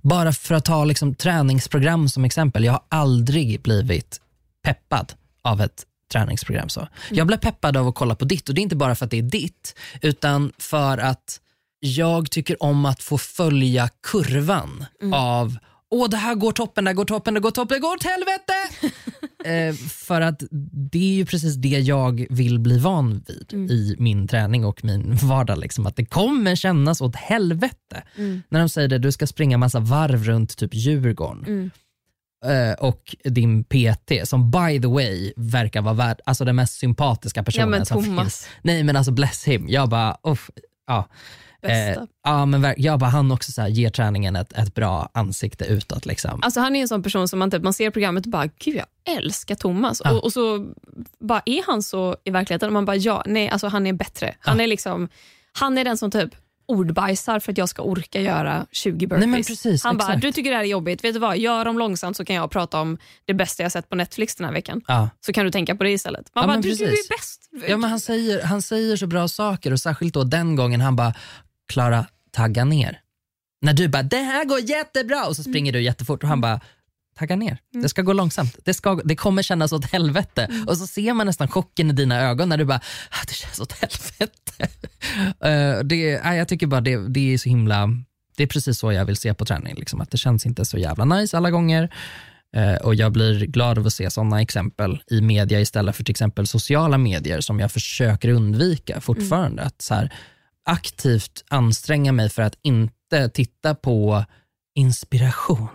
[0.00, 2.64] bara för att ta liksom, träningsprogram som exempel.
[2.64, 4.20] Jag har aldrig blivit
[4.62, 5.12] peppad
[5.42, 6.68] av ett träningsprogram.
[6.68, 6.88] Så.
[7.10, 9.10] Jag blev peppad av att kolla på ditt och det är inte bara för att
[9.10, 11.40] det är ditt utan för att
[11.80, 15.56] jag tycker om att få följa kurvan av
[15.92, 18.04] Åh, det här går toppen, det här går toppen, det går toppen, det går åt
[18.04, 18.54] helvete!
[19.44, 20.42] eh, för att
[20.90, 25.16] det är ju precis det jag vill bli van vid i min träning och min
[25.22, 25.58] vardag.
[25.58, 28.02] Liksom, att det kommer kännas åt helvete.
[28.48, 31.70] När de säger det, du ska springa massa varv runt typ Djurgården.
[32.44, 37.42] Eh, och din PT som by the way verkar vara värd, alltså den mest sympatiska
[37.42, 38.48] personen Ja, som finns.
[38.62, 39.68] Nej men alltså bless him.
[39.68, 40.50] Jag bara, uff,
[40.86, 41.08] ja.
[41.60, 42.00] Bästa.
[42.00, 45.64] Eh, ja, men jag bara, han också så här, ger träningen ett, ett bra ansikte
[45.64, 46.06] utåt.
[46.06, 46.40] Liksom.
[46.42, 48.76] Alltså han är en sån person som man, typ, man ser programmet och bara, gud
[48.76, 50.02] jag älskar Thomas.
[50.04, 50.10] Ja.
[50.12, 50.66] Och, och så
[51.20, 54.34] bara är han så i verkligheten och man bara, ja, nej, alltså han är bättre.
[54.40, 55.08] Han är liksom,
[55.52, 56.34] han är den som typ
[56.70, 59.46] ordbajsar för att jag ska orka göra 20 burpees.
[59.46, 60.22] Precis, han bara, exakt.
[60.22, 62.50] du tycker det här är jobbigt, vet du vad, gör dem långsamt så kan jag
[62.50, 64.82] prata om det bästa jag sett på Netflix den här veckan.
[64.86, 65.10] Ja.
[65.20, 66.30] Så kan du tänka på det istället.
[66.34, 67.48] Man Ja, bara, du, du är bäst.
[67.68, 70.96] Ja, men han, säger, han säger så bra saker och särskilt då den gången han
[70.96, 71.14] bara,
[71.70, 73.00] Klara, tagga ner.
[73.62, 76.60] När du bara, det här går jättebra och så springer du jättefort och han bara,
[77.18, 77.58] tagga ner.
[77.82, 78.58] Det ska gå långsamt.
[78.64, 80.48] Det, ska, det kommer kännas åt helvete.
[80.66, 82.80] Och så ser man nästan chocken i dina ögon när du bara,
[83.10, 84.36] ah, det känns åt helvete.
[85.40, 87.88] Eh, det, nej, jag tycker bara det, det är så himla,
[88.36, 89.74] det är precis så jag vill se på träning.
[89.74, 91.94] Liksom, att det känns inte så jävla nice alla gånger.
[92.56, 96.12] Eh, och jag blir glad av att se sådana exempel i media istället för till
[96.12, 99.62] exempel sociala medier som jag försöker undvika fortfarande.
[99.62, 100.12] Att så här,
[100.70, 104.24] aktivt anstränga mig för att inte titta på
[104.74, 105.68] inspiration.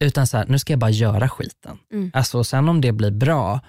[0.00, 1.78] Utan så här, nu ska jag bara göra skiten.
[1.92, 2.10] Mm.
[2.14, 3.60] Alltså, sen om det blir bra,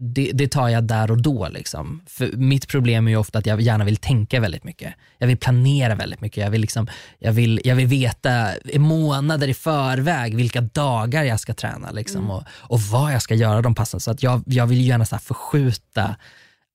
[0.00, 1.48] det, det tar jag där och då.
[1.48, 2.02] Liksom.
[2.06, 4.94] För mitt problem är ju ofta att jag gärna vill tänka väldigt mycket.
[5.18, 6.44] Jag vill planera väldigt mycket.
[6.44, 6.86] Jag vill, liksom,
[7.18, 12.30] jag vill, jag vill veta i månader i förväg vilka dagar jag ska träna liksom,
[12.30, 14.00] och, och vad jag ska göra de passen.
[14.00, 16.16] Så att jag, jag vill gärna så förskjuta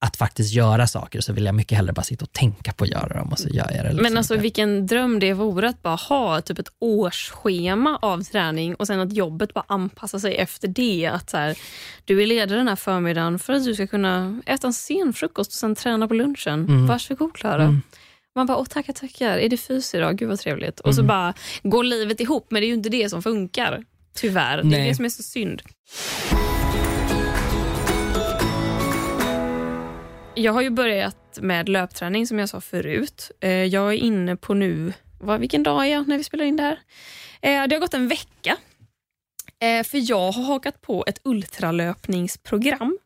[0.05, 2.89] att faktiskt göra saker så vill jag mycket hellre bara sitta och tänka på att
[2.89, 3.89] göra dem och så gör jag det.
[3.89, 8.75] Liksom Men alltså vilken dröm det vore att bara ha typ ett årsschema av träning
[8.75, 11.05] och sen att jobbet bara anpassar sig efter det.
[11.13, 11.57] Att så här,
[12.05, 15.49] du är ledig den här förmiddagen för att du ska kunna äta en sen frukost
[15.51, 16.59] och sen träna på lunchen.
[16.65, 16.87] Mm.
[16.87, 17.81] Varsågod Klara.
[18.35, 20.17] Man bara, åh tackar tackar, är det fys idag?
[20.17, 20.79] Gud vad trevligt.
[20.79, 21.07] Och så Mm.
[21.07, 23.83] bara går livet ihop men det är ju inte det som funkar.
[24.15, 24.57] Tyvärr.
[24.57, 24.89] Det är Nej.
[24.89, 25.61] det som är så synd.
[30.37, 33.31] Jag har ju börjat med löpträning som jag sa förut.
[33.39, 36.55] Eh, jag är inne på nu, vad, vilken dag är jag när vi spelar in
[36.55, 36.79] det här?
[37.41, 38.57] Eh, det har gått en vecka.
[39.59, 42.97] Eh, för jag har hakat på ett ultralöpningsprogram.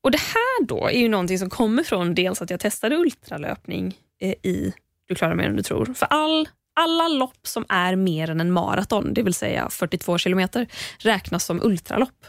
[0.00, 3.98] Och Det här då är ju någonting som kommer från dels att jag testade ultralöpning
[4.42, 4.72] i
[5.08, 5.94] Du klarar mer än du tror.
[5.94, 10.66] För all, alla lopp som är mer än en maraton, det vill säga 42 kilometer,
[10.98, 12.26] räknas som ultralopp.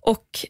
[0.00, 0.46] Och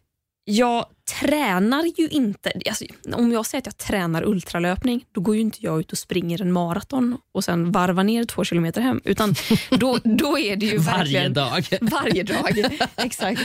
[0.49, 0.87] jag
[1.21, 2.53] tränar ju inte...
[2.69, 5.99] Alltså, om jag säger att jag tränar ultralöpning, då går ju inte jag ut och
[5.99, 9.01] springer en maraton och sen varvar ner två kilometer hem.
[9.05, 9.35] Utan
[9.71, 11.67] då, då är det ju Varje dag.
[11.81, 12.65] Varje dag.
[12.97, 13.43] Exakt.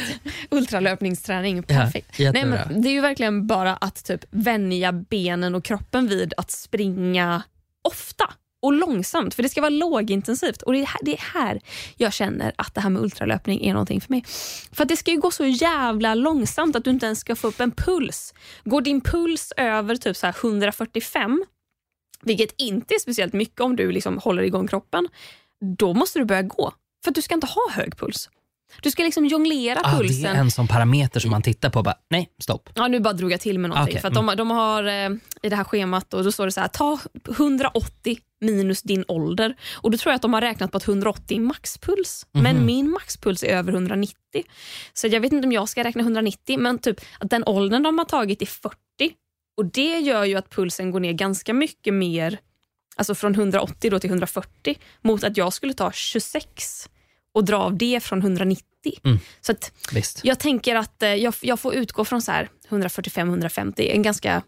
[0.49, 1.57] Ultralöpningsträning.
[1.57, 2.19] Ja, Perfekt.
[2.19, 2.65] Nej, jättebra.
[2.69, 7.43] men det är ju verkligen bara att typ vänja benen och kroppen vid att springa
[7.83, 9.33] ofta och långsamt.
[9.33, 10.61] För det ska vara lågintensivt.
[10.61, 11.61] Och det är, här, det är här
[11.97, 14.23] jag känner att det här med ultralöpning är någonting för mig.
[14.71, 17.47] För att det ska ju gå så jävla långsamt att du inte ens ska få
[17.47, 18.33] upp en puls.
[18.63, 21.43] Går din puls över typ så här 145,
[22.21, 25.07] vilket inte är speciellt mycket om du liksom håller igång kroppen,
[25.77, 26.73] då måste du börja gå.
[27.03, 28.29] För att du ska inte ha hög puls.
[28.81, 30.35] Du ska liksom jonglera Ah, det pulsen.
[30.35, 32.69] är en sån parameter som man tittar på och bara, nej, stopp.
[32.75, 33.91] Ja, nu bara drog jag till med någonting.
[33.93, 35.09] Okej, För att de, de har eh,
[35.41, 39.55] i det här schemat och då står det så här, ta 180 minus din ålder.
[39.73, 42.25] Och Då tror jag att de har räknat på att 180 är maxpuls.
[42.33, 42.43] Mhm.
[42.43, 44.15] Men min maxpuls är över 190.
[44.93, 47.97] Så jag vet inte om jag ska räkna 190, men typ att den åldern de
[47.97, 48.75] har tagit är 40.
[49.57, 52.37] Och Det gör ju att pulsen går ner ganska mycket mer,
[52.95, 56.89] alltså från 180 då till 140, mot att jag skulle ta 26
[57.33, 58.65] och dra av det från 190.
[59.03, 59.19] Mm.
[59.41, 59.53] Så
[60.23, 64.43] jag tänker att eh, jag, jag får utgå från så här 145-150, en ganska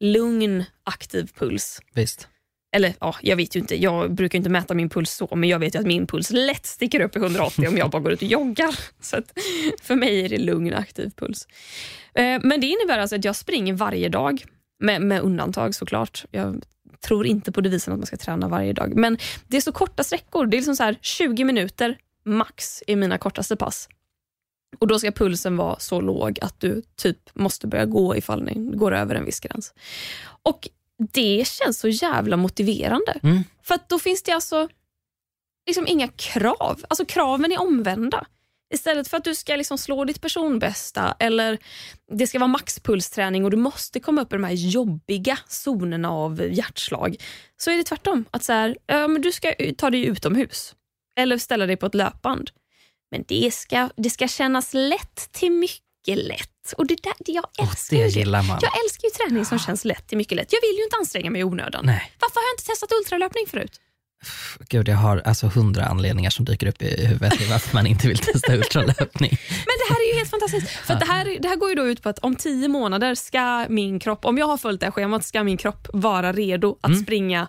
[0.00, 1.80] lugn aktiv puls.
[1.94, 2.28] Visst.
[2.76, 5.58] Eller ja, jag vet ju inte, jag brukar inte mäta min puls så, men jag
[5.58, 8.22] vet ju att min puls lätt sticker upp i 180 om jag bara går ut
[8.22, 8.78] och joggar.
[9.00, 9.32] Så att
[9.82, 11.46] för mig är det lugn aktiv puls.
[12.14, 14.44] Eh, Men det innebär alltså att jag springer varje dag,
[14.80, 16.24] med, med undantag såklart.
[16.30, 16.62] Jag
[17.02, 18.96] tror inte på devisen att man ska träna varje dag.
[18.96, 20.46] Men det är så korta sträckor.
[20.46, 23.88] Det är liksom så här 20 minuter max i mina kortaste pass.
[24.78, 28.76] Och Då ska pulsen vara så låg att du typ måste börja gå ifall den
[28.78, 29.74] går över en viss gräns.
[30.42, 33.18] Och Det känns så jävla motiverande.
[33.22, 33.44] Mm.
[33.62, 34.68] För då finns det alltså
[35.66, 36.84] liksom inga krav.
[36.88, 38.26] Alltså kraven är omvända.
[38.72, 41.58] Istället för att du ska liksom slå ditt personbästa eller
[42.12, 46.42] det ska vara maxpulsträning och du måste komma upp i de här jobbiga zonerna av
[46.52, 47.16] hjärtslag.
[47.56, 48.24] Så är det tvärtom.
[48.30, 48.76] Att så här,
[49.18, 50.74] Du ska ta dig utomhus
[51.18, 52.50] eller ställa dig på ett löpband.
[53.10, 56.72] Men det ska, det ska kännas lätt till mycket lätt.
[56.76, 58.20] Och det där, det jag älskar det ju.
[58.62, 60.52] Jag älskar ju träning som känns lätt till mycket lätt.
[60.52, 61.86] Jag vill ju inte anstränga mig i onödan.
[61.86, 62.12] Nej.
[62.20, 63.80] Varför har jag inte testat ultralöpning förut?
[64.68, 68.08] Gud, jag har alltså hundra anledningar som dyker upp i huvudet till varför man inte
[68.08, 69.38] vill testa ultralöpning.
[69.48, 70.68] Men det här är ju helt fantastiskt.
[70.68, 73.14] För att det, här, det här går ju då ut på att om tio månader
[73.14, 76.78] ska min kropp, om jag har följt det här schemat, ska min kropp vara redo
[76.80, 77.02] att Mm.
[77.02, 77.48] springa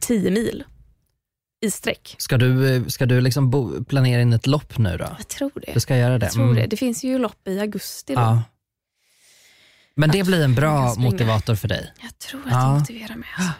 [0.00, 0.64] tio mil
[1.64, 2.14] i sträck.
[2.18, 5.08] Ska du, ska du liksom bo, planera in ett lopp nu då?
[5.18, 5.72] Jag tror det.
[5.74, 6.26] Du ska göra det?
[6.26, 6.56] Jag tror Mm.
[6.56, 6.66] det.
[6.66, 8.14] Det finns ju lopp i augusti.
[8.14, 8.20] Då.
[8.20, 8.42] Ja.
[9.94, 11.92] Men det blir en bra motivator för dig.
[12.02, 12.58] Jag tror att Ja.
[12.58, 13.28] det motiverar mig.
[13.38, 13.52] Alltså.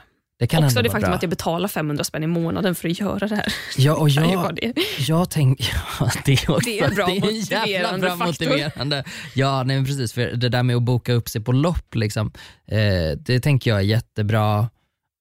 [0.50, 1.16] Det Också det faktum bra.
[1.16, 3.54] att jag betalar 500 spänn i månaden för att göra det här.
[3.76, 4.72] Ja, och jag, det.
[4.98, 5.66] jag tänker...
[6.00, 8.26] Ja, det är också Det är bra det är en jävla motiverande bra faktor.
[8.26, 9.04] motiverande.
[9.34, 10.12] Ja, nej, precis.
[10.12, 12.32] För det där med att boka upp sig på lopp, liksom,
[12.66, 14.68] eh, det tänker jag är jättebra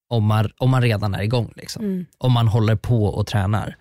[0.10, 1.54] om man, om man redan är igång.
[1.56, 1.86] Liksom.
[1.86, 2.06] Mm.
[2.18, 3.76] Om man håller på och tränar,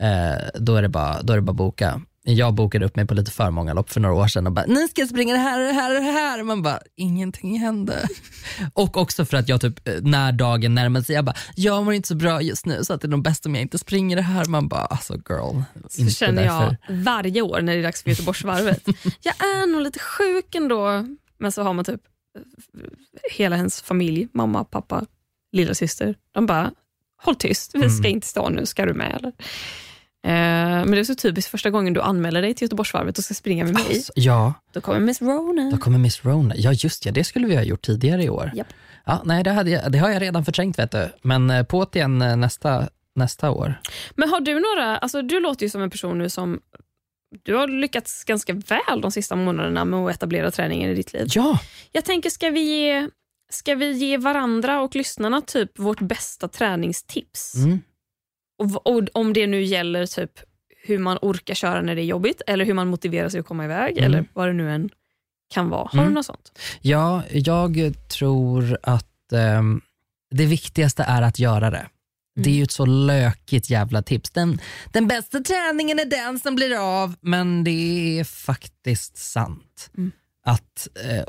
[0.00, 2.00] eh, då, är det bara, då är det bara att boka.
[2.26, 4.64] Jag bokade upp mig på lite för många lopp för några år sedan och bara,
[4.66, 6.42] ni ska springa det här och det här och det här.
[6.42, 8.08] Man bara, ingenting hände.
[8.72, 11.94] och också för att jag typ, eh, när dagen närmade sig, jag bara, jag mår
[11.94, 14.16] inte så bra just nu så att det är nog bäst om jag inte springer
[14.16, 14.44] det här.
[14.44, 16.76] Man bara, alltså girl, Så inte känner därför.
[16.88, 18.82] jag varje år när det är dags för Göteborgsvarvet.
[19.22, 21.06] jag är nog lite sjuk ändå.
[21.38, 22.00] Men så har man typ
[23.32, 25.04] hela hennes familj, mamma, pappa,
[25.52, 26.14] lilla syster.
[26.32, 26.70] De bara,
[27.22, 28.10] håll tyst, vi ska Mm.
[28.10, 29.32] inte stå nu, ska du med eller?
[30.24, 33.34] Eh, men det är så typiskt, första gången du anmäler dig till Göteborgsvarvet och ska
[33.34, 35.70] springa med mig, Alltså, ja, då kommer Miss Rona.
[35.70, 36.54] då kommer Miss Rona.
[36.56, 38.50] Ja just ja, det skulle vi ha gjort tidigare i år.
[38.54, 38.66] Japp.
[39.04, 41.10] Ja, nej, det, hade jag, det har jag redan förträngt vet du.
[41.22, 43.80] Men eh, på det igen eh, nästa, nästa år.
[44.16, 46.60] Men har du några, alltså du låter ju som en person nu som
[47.44, 51.26] du har lyckats ganska väl de sista månaderna med att etablera träningen i ditt liv.
[51.28, 51.58] Ja,
[51.92, 53.08] Jag tänker, ska vi ge,
[53.50, 57.54] ska vi ge varandra och lyssnarna typ vårt bästa träningstips?
[57.54, 57.80] mm.
[58.58, 60.30] Och, och Om det nu gäller typ
[60.86, 63.64] hur man orkar köra när det är jobbigt eller hur man motiverar sig att komma
[63.64, 64.04] iväg Mm.
[64.04, 64.90] eller vad det nu än
[65.54, 65.88] kan vara.
[65.92, 66.06] Har Mm.
[66.08, 66.58] du något sånt?
[66.80, 69.80] Ja, jag tror att ehm,
[70.30, 71.86] det viktigaste är att göra det.
[72.36, 74.30] Det är ju ett så lökigt jävla tips.
[74.30, 74.58] Den,
[74.92, 77.70] den bästa träningen är den som blir av, men det
[78.20, 79.90] är faktiskt sant.
[79.96, 80.12] Mm.
[80.46, 81.24] Att eh,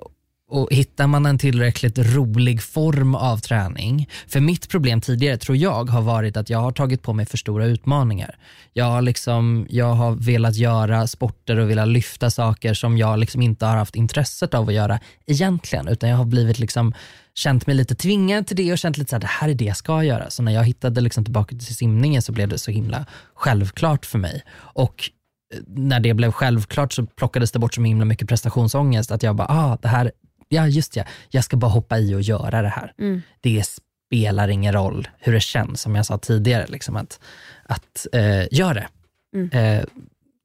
[0.48, 5.90] och Hittar man en tillräckligt rolig form av träning, för mitt problem tidigare tror jag
[5.90, 8.38] har varit att jag har tagit på mig för stora utmaningar.
[8.74, 13.42] Jag har, liksom, jag har velat göra sporter och velat lyfta saker som jag liksom
[13.42, 16.94] inte har haft intresset av att göra egentligen, utan jag har blivit liksom
[17.34, 19.66] känt mig lite tvingad till det och känt lite så här, det här är det
[19.66, 20.30] jag ska göra.
[20.30, 24.18] Så när jag hittade liksom tillbaka till simningen så blev det så himla självklart för
[24.20, 24.44] mig.
[24.56, 25.10] Och
[25.54, 29.36] eh, när det blev självklart så plockades det bort så himla mycket prestationsångest att jag
[29.36, 30.12] bara, ah, det här,
[30.50, 32.94] ja just ja, jag ska bara hoppa i och göra det här.
[33.00, 33.22] Mm.
[33.42, 37.20] Det spelar ingen roll hur det känns, som jag sa tidigare, liksom att,
[37.64, 38.88] att eh, gör det.
[39.36, 39.50] Mm.
[39.52, 39.86] Eh,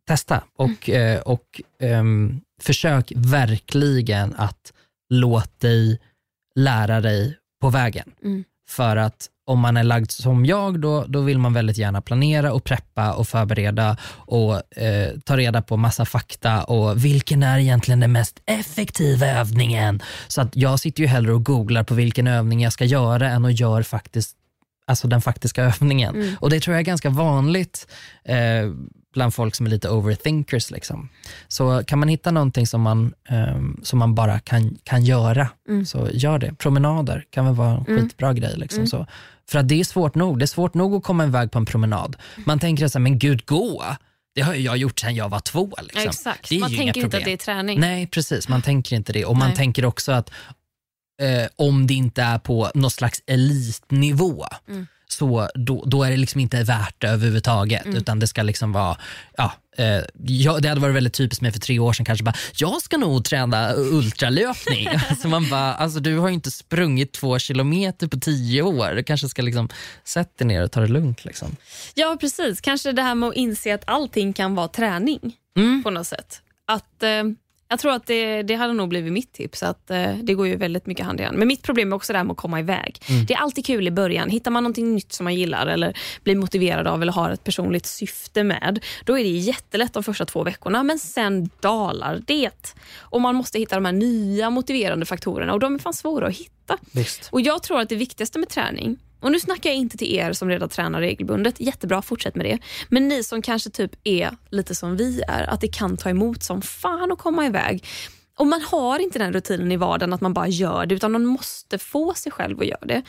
[0.06, 4.72] testa och, eh, och ehm, försök verkligen att
[5.08, 6.00] låta dig
[6.54, 8.12] lära dig på vägen.
[8.70, 12.52] För att om man är lagd som jag, då, då vill man väldigt gärna planera
[12.52, 18.00] och preppa och förbereda och eh, ta reda på massa fakta och vilken är egentligen
[18.00, 20.02] den mest effektiva övningen?
[20.28, 23.44] Så att jag sitter ju hellre och googlar på vilken övning jag ska göra än
[23.44, 24.36] att gör faktiskt
[24.86, 26.14] alltså den faktiska övningen.
[26.14, 26.36] Mm.
[26.40, 27.86] Och det tror jag är ganska vanligt
[28.24, 28.36] eh,
[29.12, 30.70] bland folk som är lite overthinkers.
[30.70, 31.08] Liksom.
[31.48, 35.86] Så kan man hitta någonting som man, ehm, som man bara kan, kan göra, Mm.
[35.86, 36.54] så gör det.
[36.54, 38.02] Promenader kan väl vara en Mm.
[38.02, 38.54] skitbra grej.
[38.56, 38.86] Liksom, Mm.
[38.86, 39.06] så.
[39.50, 40.38] För att det är svårt nog.
[40.38, 42.16] Det är svårt nog att komma iväg på en promenad.
[42.46, 43.84] Man tänker så här, men gud gå,
[44.34, 45.70] det har jag gjort sedan jag var två.
[45.82, 46.02] Liksom.
[46.02, 46.48] Exakt.
[46.48, 47.80] Det är Man ju tänker inga inte att det är träning.
[47.80, 48.48] Nej, precis.
[48.48, 49.24] Man tänker inte det.
[49.24, 49.56] Och man Nej.
[49.56, 50.30] tänker också att
[51.22, 54.86] eh, om det inte är på någon slags elitnivå, Mm.
[55.12, 57.84] Så då, då är det liksom inte värt det överhuvudtaget.
[57.84, 57.96] Mm.
[57.96, 58.96] Utan det ska liksom vara,
[59.36, 62.34] ja, eh, ja, det hade varit väldigt typiskt med för tre år sedan kanske bara,
[62.56, 64.88] jag ska nog träna ultralöpning.
[65.10, 68.94] alltså man bara, alltså du har ju inte sprungit två kilometer på tio år.
[68.94, 69.68] Du kanske ska liksom
[70.04, 71.24] sätta dig ner och ta det lugnt.
[71.24, 71.56] Liksom.
[71.94, 72.60] Ja, precis.
[72.60, 75.82] Kanske det här med att inse att allting kan vara träning Mm.
[75.82, 76.42] på något sätt.
[76.66, 77.22] Att eh,
[77.72, 79.62] Jag tror att det, det hade nog blivit mitt tips.
[79.62, 81.38] Att eh, Det går ju väldigt mycket hand i hand.
[81.38, 83.02] Men mitt problem är också det här med att komma iväg.
[83.08, 83.26] Mm.
[83.26, 84.30] Det är alltid kul i början.
[84.30, 87.86] Hittar man någonting nytt som man gillar eller blir motiverad av eller har ett personligt
[87.86, 90.82] syfte med, då är det jättelätt de första två veckorna.
[90.82, 92.74] Men sen dalar det.
[92.98, 96.36] Och Man måste hitta de här nya motiverande faktorerna och de är fan svåra att
[96.36, 96.78] hitta.
[96.92, 97.28] Visst.
[97.32, 100.32] Och Jag tror att det viktigaste med träning, och nu snackar jag inte till er
[100.32, 102.58] som redan tränar regelbundet, jättebra, fortsätt med det.
[102.88, 106.42] Men ni som kanske typ är lite som vi är, att det kan ta emot
[106.42, 107.84] som fan att komma iväg.
[108.38, 111.26] Och man har inte den rutinen i vardagen att man bara gör det, utan man
[111.26, 113.02] måste få sig själv att göra det.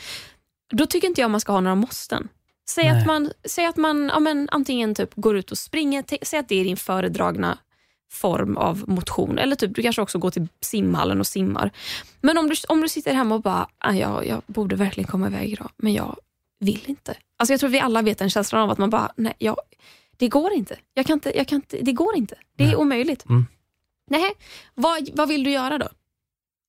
[0.72, 2.28] Då tycker inte jag man ska ha några måsten.
[2.68, 3.00] Säg Nej.
[3.00, 6.48] att man, säg att man ja, men, antingen typ går ut och springer, säg att
[6.48, 7.58] det är din föredragna
[8.12, 9.38] form av motion.
[9.38, 11.70] Eller typ, du kanske också går till simhallen och simmar.
[12.20, 15.26] Men om du, om du sitter hemma och bara, ah, jag, jag borde verkligen komma
[15.26, 16.16] iväg idag, men jag
[16.60, 17.16] vill inte.
[17.36, 19.56] Alltså jag tror vi alla vet den känslan av att man bara, nej, jag,
[20.16, 20.76] det går inte.
[20.94, 21.78] Jag kan inte, jag kan inte.
[21.82, 22.34] Det går inte.
[22.56, 22.76] Det är Nej.
[22.76, 23.24] omöjligt.
[23.28, 23.46] Mm.
[24.10, 24.32] Nej,
[24.74, 25.88] vad, vad vill du göra då?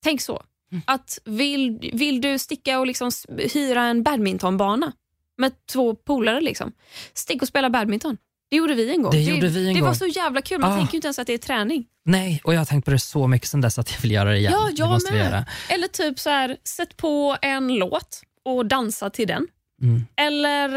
[0.03, 0.43] Tänk så.
[0.85, 3.11] Att vill, vill du sticka och liksom
[3.53, 4.91] hyra en badmintonbana
[5.37, 6.41] med två polare?
[6.41, 6.71] Liksom.
[7.13, 8.17] Stick och spela badminton.
[8.53, 9.11] Det gjorde vi en gång.
[9.11, 9.87] Det gjorde vi en det gång.
[9.89, 10.59] var så jävla kul.
[10.59, 10.77] Man Ah.
[10.77, 11.85] tänker ju inte ens att det är träning.
[12.05, 14.29] Nej, och jag har tänkt på det så mycket sen dess att jag vill göra
[14.31, 14.51] det igen.
[14.53, 15.25] Ja, det jag måste vi med.
[15.31, 15.45] göra.
[15.69, 19.47] Eller typ så här, sätt på en låt och dansa till den.
[19.81, 20.05] Mm.
[20.15, 20.69] Eller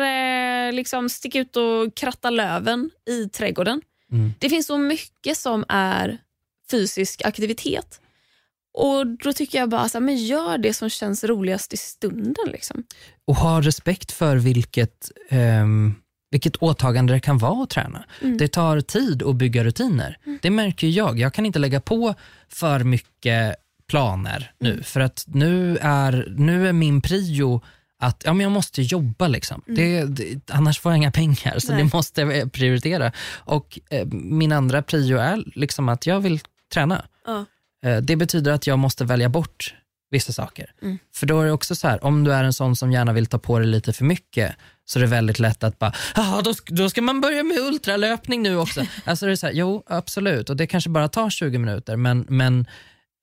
[0.68, 3.82] eh, liksom stick ut och kratta löven i trädgården.
[4.12, 4.32] Mm.
[4.38, 6.18] Det finns så mycket som är
[6.70, 8.00] fysisk aktivitet.
[8.78, 12.46] Och Då tycker jag bara, så här, men gör det som känns roligast i stunden.
[12.52, 12.84] Liksom.
[13.26, 15.94] Och ha respekt för vilket, ehm,
[16.30, 18.04] vilket åtagande det kan vara att träna.
[18.22, 18.36] Mm.
[18.38, 20.18] Det tar tid att bygga rutiner.
[20.42, 21.18] Det märker jag.
[21.18, 22.14] Jag kan inte lägga på
[22.48, 23.56] för mycket
[23.88, 24.70] planer nu.
[24.72, 24.82] Mm.
[24.84, 27.62] För att nu är, nu är min prio
[27.98, 29.28] att ja, men jag måste jobba.
[29.28, 29.62] Liksom.
[29.66, 31.76] Det, det, annars får jag inga pengar, så Mm.
[31.76, 31.90] Nej.
[31.90, 33.12] det måste jag prioritera.
[33.34, 36.40] Och eh, Min andra prio är liksom att jag vill
[36.74, 37.04] träna.
[37.26, 37.44] Ja.
[37.84, 39.74] Eh, Det betyder att jag måste välja bort
[40.10, 40.70] vissa saker.
[40.82, 40.98] Mm.
[41.14, 43.26] För då är det också så här, om du är en sån som gärna vill
[43.26, 46.54] ta på dig lite för mycket, så är det väldigt lätt att bara, "Jaha, då,
[46.66, 48.86] då ska man börja med ultralöpning nu också.
[49.04, 52.26] alltså det är så här, jo, absolut, och det kanske bara tar 20 minuter, men,
[52.28, 52.60] men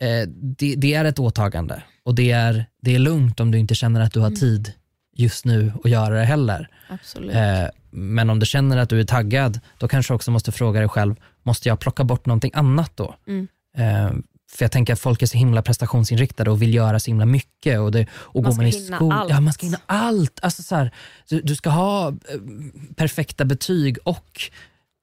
[0.01, 1.83] eh, det, det är ett åtagande.
[2.05, 4.73] Och det är, det är lugnt om du inte känner att du har tid
[5.15, 6.67] just nu att göra det heller.
[6.89, 7.35] Absolut.
[7.35, 10.79] Eh, men om du känner att du är taggad, då kanske du också måste fråga
[10.79, 13.15] dig själv, måste jag plocka bort någonting annat då?
[13.27, 13.47] Mm.
[13.77, 14.11] Eh,
[14.55, 17.79] för jag tänker att folk är så himla prestationsinriktade och vill göra så himla mycket.
[17.79, 19.29] Och, det, och Man går man i hinna skol- allt.
[19.29, 20.39] Ja, man ska hinna allt.
[20.41, 20.91] Alltså så här,
[21.29, 22.13] du, du ska ha eh,
[22.95, 24.41] perfekta betyg och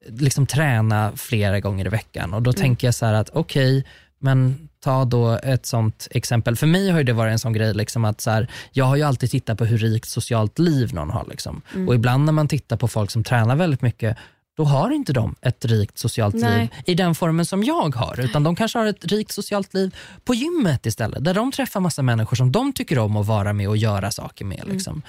[0.08, 2.34] liksom träna flera gånger i veckan.
[2.34, 2.60] Och då Mm.
[2.60, 3.84] tänker jag så här att okej,
[4.18, 6.56] men ta då ett sånt exempel.
[6.56, 8.96] För mig har ju det varit en sån grej, liksom att så här, jag har
[8.96, 11.26] ju alltid tittat på hur rikt socialt liv någon har.
[11.30, 11.62] Liksom.
[11.74, 11.88] Mm.
[11.88, 14.16] Och ibland när man tittar på folk som tränar väldigt mycket,
[14.56, 16.60] då har inte de ett rikt socialt Nej.
[16.60, 18.20] liv i den formen som jag har.
[18.20, 21.24] Utan de kanske har ett rikt socialt liv på gymmet istället.
[21.24, 24.44] Där de träffar massa människor som de tycker om att vara med och göra saker
[24.44, 24.62] med.
[24.66, 25.02] Liksom.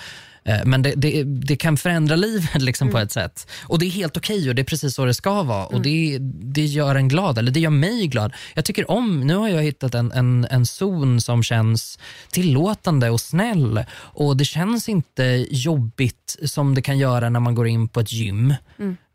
[0.46, 3.48] Eh, Men det, det, det kan förändra livet liksom, på ett sätt.
[3.64, 5.66] Och det är helt okej och det är precis så det ska vara.
[5.66, 8.34] Och det, det gör en glad, eller det gör mig glad.
[8.54, 12.00] Jag tycker om, nu har jag hittat en, en, en zon som känns
[12.32, 13.84] tillåtande och snäll.
[13.94, 18.12] Och det känns inte jobbigt som det kan göra när man går in på ett
[18.12, 18.54] gym.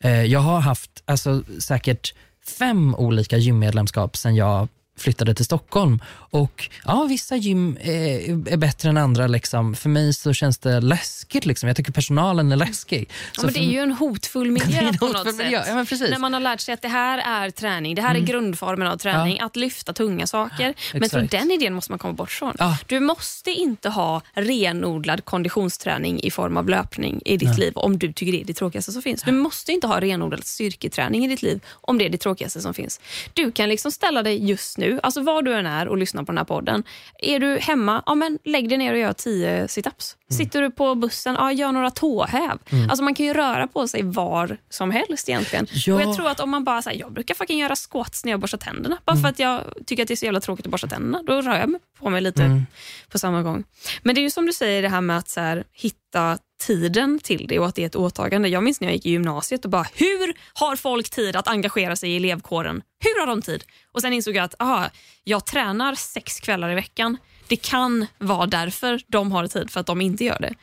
[0.04, 2.14] Eh, Jag har haft alltså, säkert
[2.58, 6.00] fem olika gymmedlemskap sen jag flyttade till Stockholm.
[6.30, 9.26] Och ja, Vissa gym är, är bättre än andra.
[9.26, 9.74] Liksom.
[9.74, 11.46] För mig så känns det läskigt.
[11.46, 11.66] Liksom.
[11.66, 13.10] Jag tycker personalen är läskig.
[13.36, 15.62] Ja, men det är ju en hotfull miljö en på hotfull något miljö.
[15.62, 16.00] sätt.
[16.00, 16.06] Ja.
[16.10, 18.96] När man har lärt sig att det här är träning, det här är grundformen av
[18.96, 20.74] träning, att lyfta tunga saker.
[20.94, 22.54] Men från den idén måste man komma bort från.
[22.58, 22.78] Ja.
[22.86, 28.12] Du måste inte ha renodlad konditionsträning i form av löpning i ditt liv om du
[28.12, 29.22] tycker det är det tråkigaste som finns.
[29.22, 32.74] Du måste inte ha renodlad styrketräning i ditt liv om det är det tråkigaste som
[32.74, 33.00] finns.
[33.34, 36.22] Du kan liksom ställa dig just nu, nu, alltså var du än är och lyssnar
[36.22, 36.84] på den här podden.
[37.18, 40.16] Är du hemma, ja, men lägg dig ner och gör 10 situps.
[40.30, 42.58] Sitter du på bussen, ja, gör några tåhäv.
[42.90, 45.66] Alltså man kan ju röra på sig var som helst egentligen.
[45.70, 45.94] Ja.
[45.94, 48.40] Och jag tror att om man bara säger jag brukar fucking göra squats när jag
[48.40, 48.98] borstar tänderna.
[49.04, 51.22] Bara för att jag tycker att det är så jävla tråkigt att borsta tänderna.
[51.26, 52.62] Då rör jag mig på mig lite
[53.08, 53.64] på samma gång.
[54.02, 57.18] Men det är ju som du säger det här med att så här, hitta tiden
[57.18, 58.48] till det och att det är ett åtagande.
[58.48, 61.96] Jag minns när jag gick i gymnasiet och bara, hur har folk tid att engagera
[61.96, 62.82] sig i elevkåren?
[63.04, 63.64] Hur har de tid?
[63.92, 64.90] Och sen insåg jag att aha,
[65.24, 67.16] jag tränar sex kvällar i veckan.
[67.48, 70.54] Det kan vara därför de har tid, för att de inte gör det.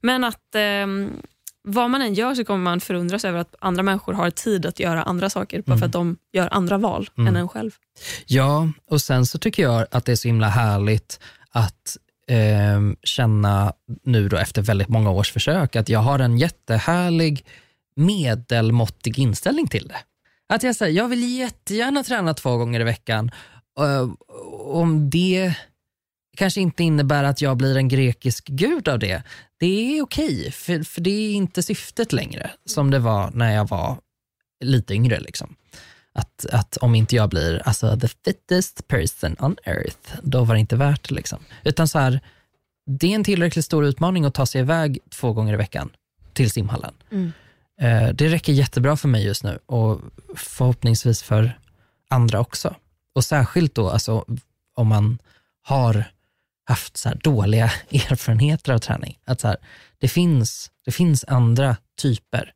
[0.00, 1.12] Men att ehm,
[1.62, 4.80] vad man än gör så kommer man förundras över att andra människor har tid att
[4.80, 7.70] göra andra saker bara för att de gör andra val än en själv.
[8.26, 11.96] Ja, och sen så tycker jag att det är så himla härligt att
[12.28, 13.72] ehm, känna
[14.04, 17.44] nu då efter väldigt många års försök att jag har en jättehärlig
[17.96, 19.98] medelmåttig inställning till det.
[20.48, 23.30] Att jag, säger, jag vill jättegärna träna två gånger i veckan.
[23.80, 24.14] Uh,
[24.68, 25.54] om det
[26.38, 29.22] kanske inte innebär att jag blir en grekisk gud av det,
[29.58, 33.68] det är okej, för, för det är inte syftet längre som det var när jag
[33.68, 33.98] var
[34.64, 35.20] lite yngre.
[35.20, 35.56] Liksom.
[36.12, 40.60] Att, att om inte jag blir alltså, the fittest person on earth, då var det
[40.60, 41.14] inte värt det.
[41.14, 41.38] Liksom.
[41.64, 42.20] Utan så här,
[42.86, 45.90] det är en tillräckligt stor utmaning att ta sig iväg två gånger i veckan
[46.32, 46.94] till simhallen.
[47.10, 47.32] Mm.
[47.80, 50.00] Eh, det räcker jättebra för mig just nu och
[50.36, 51.58] förhoppningsvis för
[52.08, 52.74] andra också.
[53.14, 54.24] Och särskilt då alltså,
[54.74, 55.18] om man
[55.62, 56.04] har
[56.68, 59.18] haft så dåliga erfarenheter av träning.
[59.24, 59.56] Att så här,
[59.98, 62.52] det, finns, det finns andra typer.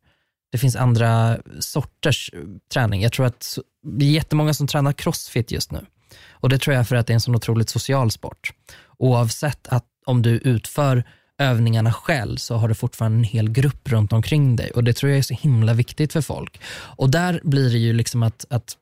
[0.51, 2.39] Det finns andra sorters eh,
[2.73, 3.01] träning.
[3.01, 5.85] Jag tror att det är jättemånga som tränar crossfit just nu.
[6.29, 8.53] Och Det tror jag för att det är en sån otroligt social sport.
[8.97, 11.03] Oavsett att om du utför
[11.37, 15.09] övningarna själv så har du fortfarande en hel grupp runt omkring dig och det tror
[15.09, 16.61] jag är så himla viktigt för folk.
[16.97, 18.77] Och där blir det ju liksom att, att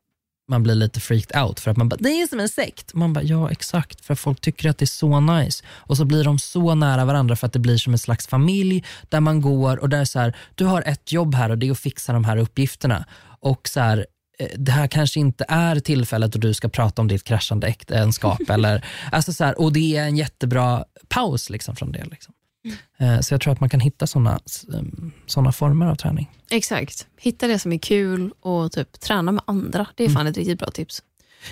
[0.52, 2.94] man blir lite freaked out för att man bara, det är som en sekt.
[2.94, 5.64] Man bara, ja exakt, för folk tycker att det är så nice.
[5.68, 8.84] Och så blir de så nära varandra för att det blir som en slags familj
[9.10, 11.72] där man går och där så här, du har ett jobb här och det är
[11.72, 13.06] att fixa de här uppgifterna.
[13.40, 14.06] Och så här,
[14.40, 18.42] eh, det här kanske inte är tillfället då du ska prata om ditt kraschande äktenskap.
[18.50, 22.06] eller, alltså så här, och det är en jättebra paus liksom från det.
[22.12, 22.34] Liksom.
[23.00, 23.24] Mm.
[23.24, 24.40] Så jag tror att man kan hitta sådana
[25.26, 26.32] såna former av träning.
[26.50, 27.08] Exakt.
[27.18, 29.88] Hitta det som är kul och typ träna med andra.
[29.96, 30.32] Det är fan mm.
[30.32, 31.04] ett riktigt bra tips.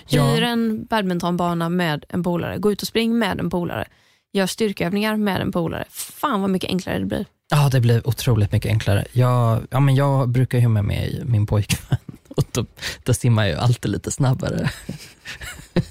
[0.06, 0.38] Hyr ja.
[0.38, 2.58] en badmintonbana med en polare.
[2.58, 3.88] Gå ut och spring med en polare.
[4.34, 5.86] Gör styrkeövningar med en polare.
[5.90, 7.26] Fan vad mycket enklare det blir.
[7.50, 9.06] Ja, det blir otroligt mycket enklare.
[9.12, 11.98] Jag, ja, men jag brukar ju med mig min pojkvän
[12.40, 12.66] och då,
[13.04, 14.70] då simmar jag ju alltid lite snabbare.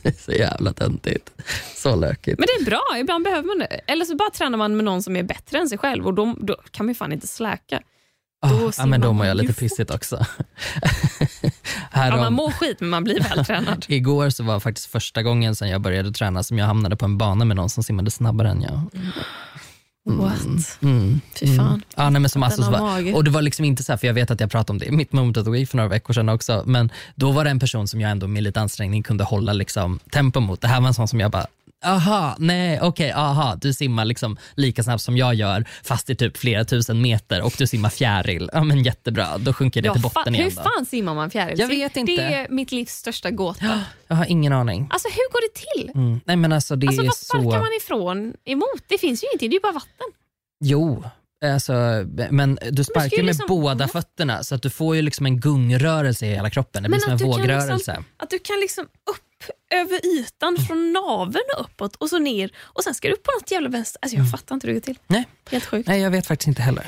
[0.18, 1.30] så jävla töntigt.
[1.76, 2.38] Så lökigt.
[2.38, 3.80] Men det är bra, ibland behöver man det.
[3.86, 6.36] Eller så bara tränar man med någon som är bättre än sig själv och då,
[6.40, 7.82] då kan man ju fan inte släka.
[8.42, 10.26] Oh, ja, men då mår jag lite pissigt också.
[11.92, 13.84] ja, man mår skit men man blir vältränad.
[13.88, 17.18] Igår så var faktiskt första gången sedan jag började träna som jag hamnade på en
[17.18, 18.80] bana med någon som simmade snabbare än jag.
[20.08, 20.20] Mm.
[20.20, 20.78] What?
[20.82, 21.20] Mm.
[21.40, 21.66] Fy fan.
[21.66, 21.82] Mm.
[21.96, 22.62] Ja, nej, men som alltså,
[23.14, 24.86] och det var liksom inte så här, för jag vet att jag pratade om det
[24.86, 27.50] i mitt moment of the week för några veckor sedan också, men då var det
[27.50, 30.60] en person som jag ändå med lite ansträngning kunde hålla liksom, tempo mot.
[30.60, 31.46] Det här var en sån som jag bara,
[31.84, 36.14] aha, nej, okej, okay, aha, du simmar liksom lika snabbt som jag gör fast i
[36.14, 38.50] typ flera tusen meter och du simmar fjäril.
[38.52, 40.44] Ja men jättebra, då sjunker det ja, till botten igen.
[40.44, 41.58] Hur fan simmar man fjäril?
[41.58, 42.12] Jag vet inte.
[42.12, 43.84] Det är mitt livs största gåta.
[44.06, 44.88] Jag har ingen aning.
[44.90, 45.90] Alltså hur går det till?
[45.94, 46.20] Mm.
[46.24, 48.84] Nej men alltså det alltså, är vad sparkar man ifrån emot?
[48.86, 50.06] Det finns ju ingenting, det är ju bara vatten.
[50.64, 51.04] Jo,
[51.44, 51.72] Alltså,
[52.30, 56.26] men du sparkar med liksom, båda fötterna så att du får ju liksom en gungrörelse
[56.26, 56.82] i hela kroppen.
[56.82, 57.74] Det blir som en vågrörelse.
[57.74, 60.66] Liksom, att du kan liksom upp över ytan mm.
[60.66, 63.98] från naveln uppåt och så ner och sen ska du upp på något jävla vänster.
[64.02, 64.30] Alltså jag mm.
[64.30, 64.98] fattar inte hur det går till.
[65.06, 65.28] Nej.
[65.50, 65.88] Helt sjukt.
[65.88, 66.86] Nej, jag vet faktiskt inte heller.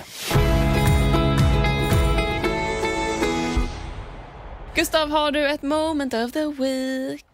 [4.74, 7.24] Gustav, har du ett moment of the week?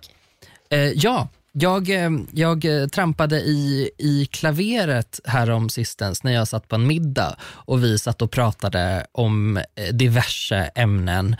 [0.71, 1.29] Eh, ja,
[1.59, 6.87] jag, eh, jag eh, trampade i, i klaveret härom sistens när jag satt på en
[6.87, 11.37] middag och vi satt och pratade om eh, diverse ämnen.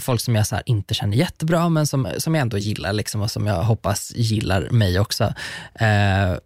[0.00, 3.30] Folk som jag så inte känner jättebra men som, som jag ändå gillar liksom, och
[3.30, 5.34] som jag hoppas gillar mig också.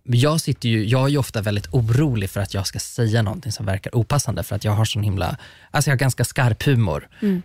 [0.03, 3.53] Jag, sitter ju, jag är ju ofta väldigt orolig för att jag ska säga någonting
[3.53, 5.37] som verkar opassande för att jag har sån himla,
[5.71, 7.09] alltså jag har ganska skarp humor.
[7.21, 7.43] Mm.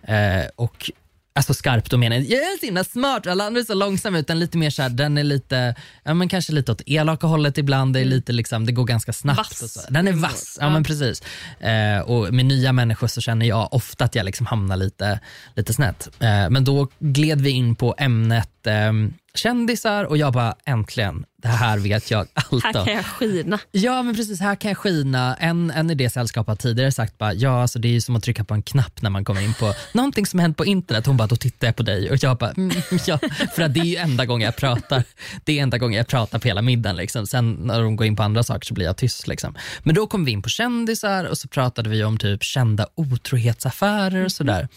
[0.56, 0.90] Och
[1.38, 4.38] Alltså skarpt och menar jag är så himla smart, alla andra är så långsamma utan
[4.38, 7.98] lite mer såhär, den är lite, ja men kanske lite åt elaka hållet ibland, det,
[7.98, 8.14] är mm.
[8.14, 9.38] lite liksom, det går ganska snabbt.
[9.38, 9.62] Vass.
[9.62, 9.80] Och så.
[9.90, 10.70] Den är vass, ja, ja.
[10.70, 11.22] men precis.
[11.60, 15.20] Eh, och med nya människor så känner jag ofta att jag liksom hamnar lite,
[15.54, 16.08] lite snett.
[16.18, 18.92] Eh, men då gled vi in på ämnet eh,
[19.34, 22.64] kändisar och jag bara äntligen, det här vet jag allt.
[22.64, 23.58] Här kan jag skina.
[23.70, 25.36] Ja men precis, här kan jag skina.
[25.36, 28.22] En, en i det sällskapet har tidigare sagt bara, ja alltså det är som att
[28.22, 31.06] trycka på en knapp när man kommer in på någonting som hänt på internet.
[31.06, 32.76] Hon bara, då tittar jag på dig och jag bara, mm,
[33.06, 33.18] ja.
[33.54, 35.04] För att det är ju enda gången jag pratar.
[35.44, 36.96] Det är enda gången jag pratar på hela middagen.
[36.96, 37.26] Liksom.
[37.26, 39.26] Sen när de går in på andra saker så blir jag tyst.
[39.26, 39.54] Liksom.
[39.82, 44.24] Men då kom vi in på kändisar och så pratade vi om typ kända otrohetsaffärer
[44.24, 44.68] och sådär.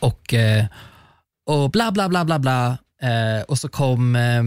[0.00, 0.64] Och, eh,
[1.46, 2.78] och bla bla bla bla bla.
[3.02, 4.42] Eh, och så kom eh,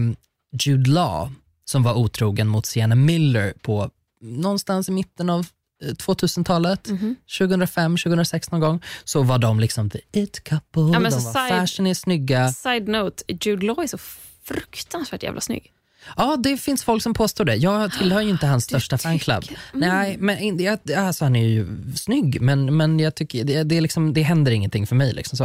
[0.62, 1.32] Jude Law
[1.64, 3.90] som var otrogen mot Sienna Miller på
[4.20, 5.46] någonstans i mitten av
[5.82, 7.38] 2000-talet, mm -hmm.
[7.38, 11.48] 2005, 2006 någon gång, så var de liksom the it couple, ja, de var side,
[11.48, 12.52] fashion är snygga.
[12.52, 13.98] Side note, Jude Law är så
[14.44, 15.72] fruktansvärt jävla snygg.
[16.16, 17.54] Ja, det finns folk som påstår det.
[17.54, 19.44] Jag tillhör ju inte hans största fanclub.
[19.74, 19.88] Mm.
[19.88, 23.80] Nej, men jag, alltså, han är ju snygg, men, men jag tycker det, det, är
[23.80, 25.12] liksom, det händer ingenting för mig.
[25.12, 25.44] Liksom så.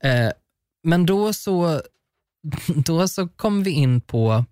[0.00, 0.30] Eh,
[0.82, 1.82] men då så
[2.66, 4.44] då så kom vi in på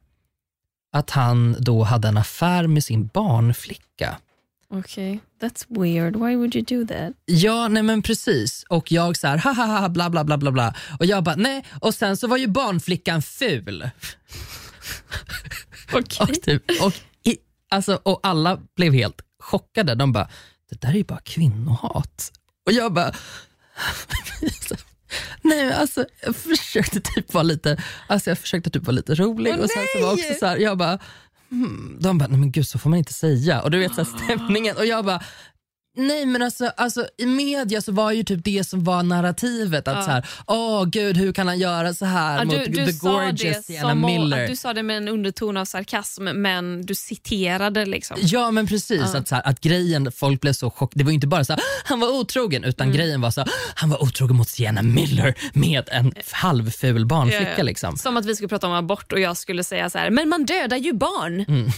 [0.93, 4.17] att han då hade en affär med sin barnflicka.
[4.71, 6.17] Okej, that's weird.
[6.17, 7.13] Why would you do that?
[7.25, 8.65] Ja, nej men precis.
[8.69, 10.75] Och jag så här, ha ha ha, bla bla bla bla bla.
[10.99, 11.65] Och jag bara, nej.
[11.81, 13.85] Och sen så var ju barnflickan ful.
[15.93, 16.19] Okej.
[16.21, 16.93] Och, typ, och,
[17.23, 17.37] i,
[17.69, 19.95] alltså, och alla blev helt chockade.
[19.95, 20.29] De bara,
[20.71, 22.33] det där är ju bara kvinnohat.
[22.67, 23.15] Och jag bara,
[25.43, 29.55] nej alltså jag försökte typ vara lite, alltså jag försökte typ vara lite rolig.
[29.57, 30.99] Åh, och sen så var jag också så här, jag bara,
[31.51, 31.97] hmm.
[32.01, 33.63] de bara, nej men gud så får man inte säga.
[33.63, 34.77] Och du vet så här, stämningen.
[34.77, 35.23] Och jag bara,
[35.97, 39.97] Nej men alltså, alltså i media så var ju typ det som var narrativet att
[39.97, 40.03] Ja.
[40.03, 42.93] så här, åh gud hur kan han göra så här Ja, mot du, du, the
[42.93, 44.49] gorgeous Sienna Miller.
[44.49, 48.17] du sa det med en underton av sarkasm men du citerade liksom.
[48.21, 49.19] Ja men precis, Ja.
[49.19, 50.99] att, så här, att grejen, folk blev så chockade.
[51.01, 52.97] Det var ju inte bara så här, han var otrogen utan Mm.
[52.97, 57.63] grejen var så här, han var otrogen mot Sienna Miller med en halvful barnflicka.
[57.63, 57.97] Liksom.
[57.97, 60.45] Som att vi skulle prata om abort och jag skulle säga så här, men man
[60.45, 61.45] dödar ju barn.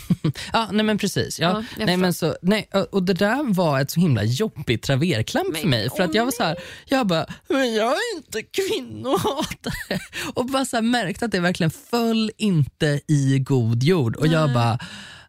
[0.53, 1.41] Ja, nej men precis.
[1.41, 5.57] Ja, nej, men så, nej, och, och det där var ett så himla jobbigt traverklamp
[5.57, 5.89] för mig.
[5.97, 9.99] För att jag var så här, jag bara, men jag är inte kvinnohatare.
[10.35, 14.17] Och bara så här, märkte att det verkligen föll inte i god jord.
[14.17, 14.79] Och jag bara,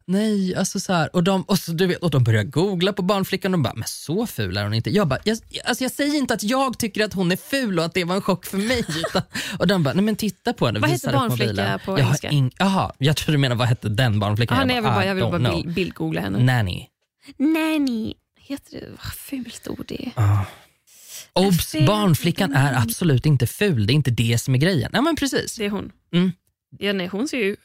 [0.09, 3.01] Nej, alltså så här, och, de, och, så, du vet, och de började googla på
[3.01, 4.89] barnflickan och de bara, men så ful är hon inte.
[4.89, 7.85] Jag bara, jag, alltså jag säger inte att jag tycker att hon är ful och
[7.85, 8.79] att det var en chock för mig.
[8.89, 9.21] Utan,
[9.59, 10.79] och de bara, nej men titta på henne.
[10.79, 12.31] Vad heter barnflicka på jag engelska?
[12.57, 14.59] Jaha, jag tror du menar vad hette den barnflickan?
[14.59, 16.43] Ah, nej, jag vill bara, I jag vill bara bild, bildgoogla henne.
[16.43, 16.87] Nanny.
[17.37, 18.13] Nanny.
[18.47, 18.89] Heter det?
[18.89, 20.11] Vad fult ord det är.
[20.15, 20.45] Ah.
[21.33, 23.87] Obs, barnflickan är absolut inte ful.
[23.87, 24.89] Det är inte det som är grejen.
[24.93, 25.55] Ja men precis.
[25.55, 25.91] Det är hon.
[26.13, 26.31] Mm.
[26.79, 27.55] Ja, nej, hon ser ju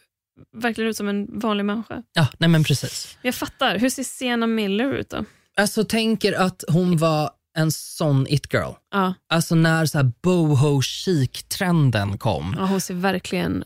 [0.56, 2.02] verkligen ut som en vanlig människa.
[2.12, 3.18] Ja, nej men precis.
[3.22, 3.78] Jag fattar.
[3.78, 5.24] Hur ser Sienna Miller ut då?
[5.56, 8.72] Alltså tänker att hon var en sån it-girl.
[8.92, 12.54] Ja, Alltså när så här boho chic-trenden kom.
[12.58, 13.64] ja hon ser verkligen...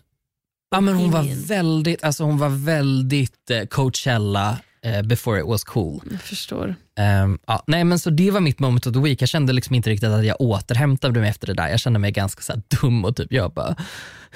[0.70, 4.58] Ja, men hon var väldigt, alltså hon var väldigt eh, Coachella
[5.04, 6.02] before it was cool.
[6.10, 6.74] Jag förstår.
[6.98, 9.22] Ehm, ja, nej, men så det var mitt moment of the week.
[9.22, 11.68] Jag kände liksom inte riktigt att jag återhämtade mig efter det där.
[11.68, 13.76] Jag kände mig ganska så dum och typ jag bara,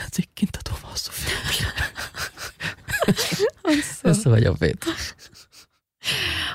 [0.02, 1.66] jag tycker inte att hon var så ful.
[4.02, 4.84] Det är så jobbigt.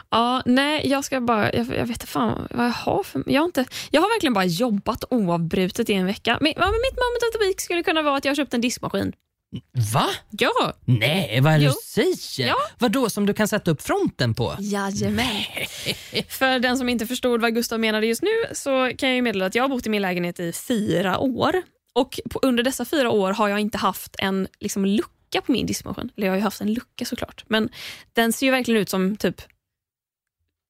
[0.10, 1.54] Ja, nej, jag ska bara...
[1.54, 3.24] Jag, jag vet inte fan vad jag har för...
[3.26, 6.38] Jag har, inte, jag har verkligen bara jobbat oavbrutet i en vecka.
[6.42, 9.14] Men mitt moment of the week skulle kunna vara att jag har köpt en diskmaskin.
[9.94, 10.10] Va?
[10.30, 11.72] Ja, Nej, vad är det Jo.
[11.72, 12.48] du säger?
[12.50, 12.56] Ja.
[12.80, 14.56] Vadå som du kan sätta upp fronten på?
[14.60, 15.36] Jajamän.
[16.30, 19.46] För den som inte förstod vad Gustav menade just nu så kan jag ju meddela
[19.46, 21.62] att jag har bott i min lägenhet i fyra år.
[21.94, 25.66] Och på, under dessa fyra år har jag inte haft en liksom, lucka på min
[25.66, 26.10] diskmaskin.
[26.18, 27.44] Eller jag har ju haft en lucka såklart.
[27.48, 27.70] Men
[28.14, 29.42] den ser ju verkligen ut som typ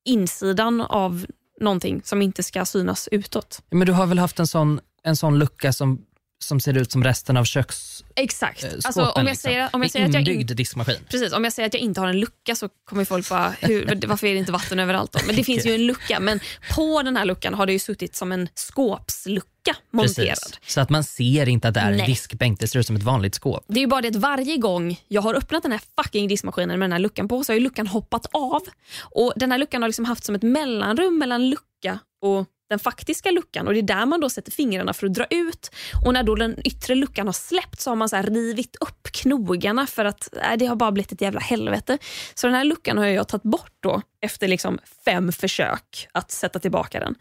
[0.06, 1.26] insidan av
[1.62, 3.62] någonting som inte ska synas utåt.
[3.72, 6.06] Men du har väl haft en sån, en sån lucka som,
[6.44, 8.24] som ser ut som resten av köksskåpen?
[8.24, 8.64] Exakt.
[8.84, 9.36] Alltså, om jag liksom.
[9.36, 10.96] säger, om jag Med säger att jag inbyggd in, diskmaskin.
[11.10, 14.08] Precis, om jag säger att jag inte har en lucka så kommer folk bara, hur,
[14.08, 15.20] varför är det inte vatten överallt då?
[15.28, 16.40] Men det finns ju en lucka, men
[16.76, 20.28] på den här luckan har det ju suttit som en skåpslucka monterad.
[20.28, 20.60] Precis.
[20.68, 22.08] Så att man ser inte att det är en Nej.
[22.08, 23.66] diskbänk, det ser ut som ett vanligt skåp.
[23.68, 26.80] Det är ju bara det att varje gång jag har öppnat den här fucking diskmaskinen
[26.80, 28.62] med den här luckan på så har ju luckan hoppat av.
[29.00, 33.32] Och Den här luckan har liksom haft som ett mellanrum mellan lucka och den faktiska
[33.32, 35.72] luckan och det är där man då sätter fingrarna för att dra ut.
[36.06, 39.08] Och när då den yttre luckan har släppt så har man så här rivit upp
[39.12, 41.98] knogarna för att äh, det har bara blivit ett jävla helvete.
[42.34, 46.60] Så den här luckan har jag tagit bort då efter liksom fem försök att sätta
[46.60, 47.16] tillbaka den.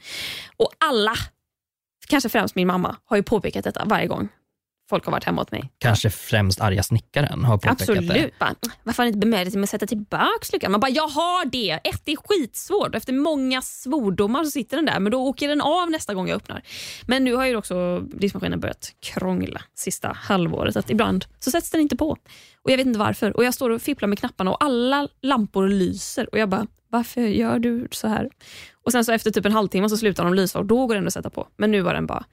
[0.57, 1.15] Och alla,
[2.09, 4.29] kanske främst min mamma, har ju påpekat detta varje gång
[4.91, 5.71] folk har varit hemma hos mig.
[5.79, 7.85] Kanske främst arga snickaren har påpekat det.
[7.85, 8.35] Absolut.
[8.83, 10.73] Varför har ni inte bemödat dig med att sätta tillbaka luckan?
[10.73, 11.71] Man bara, jag har det.
[11.71, 12.95] Ett, det är skitsvårt.
[12.95, 16.37] Efter många svordomar så sitter den där, men då åker den av nästa gång jag
[16.37, 16.63] öppnar.
[17.07, 20.77] Men nu har ju också diskmaskinen börjat krångla sista halvåret.
[20.77, 22.11] Att ibland så sätts den inte på.
[22.63, 23.37] Och Jag vet inte varför.
[23.37, 26.29] Och Jag står och fipplar med knapparna och alla lampor lyser.
[26.33, 28.31] Och Jag bara, varför gör du så här?
[28.85, 31.07] Och Sen så efter typ en halvtimme så slutar de lysa och då går den
[31.07, 31.49] att sätta på.
[31.57, 32.25] Men nu var den bara...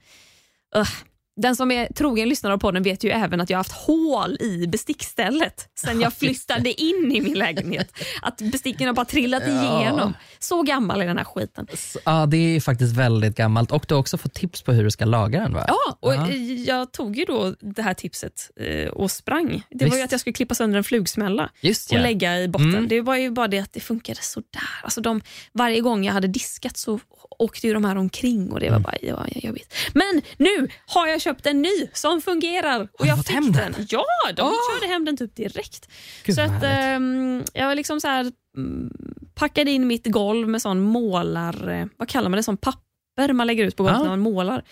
[0.76, 0.88] Ugh.
[1.36, 4.36] Den som är trogen lyssnare på den vet ju även att jag har haft hål
[4.40, 7.92] i bestickstället sen jag flyttade in i min lägenhet.
[8.22, 10.14] Att besticken har bara trillat igenom.
[10.38, 11.66] Så gammal är den här skiten.
[12.04, 14.90] Ja, det är faktiskt väldigt gammalt och du har också fått tips på hur du
[14.90, 15.64] ska laga den va?
[15.68, 16.30] Ja, och Ja.
[16.66, 19.62] jag tog ju då det här tipset eh, och sprang.
[19.70, 22.68] Det var ju att jag skulle klippa sönder en flugsmälla Just och lägga i botten.
[22.74, 22.88] Mm.
[22.88, 24.62] Det var ju bara det att det funkade sådär.
[24.82, 25.20] Alltså de,
[25.52, 27.00] varje gång jag hade diskat så
[27.38, 28.82] åkte ju de här omkring och det var Mm.
[28.82, 29.74] bara ja, jobbigt.
[29.94, 32.80] Men nu har jag köpt en ny som fungerar.
[32.82, 33.74] Och du jag fått fick hem den?
[33.88, 34.04] Ja,
[34.36, 34.52] de Åh!
[34.80, 35.88] körde hem den typ direkt.
[36.24, 38.90] Gud, så att, ehm, jag var liksom så här, mm,
[39.34, 41.68] packade in mitt golv med sån målar...
[41.68, 42.42] eh, Vad kallar man det?
[42.42, 44.02] Sån papper man lägger ut på golvet Ja.
[44.02, 44.64] när man målar.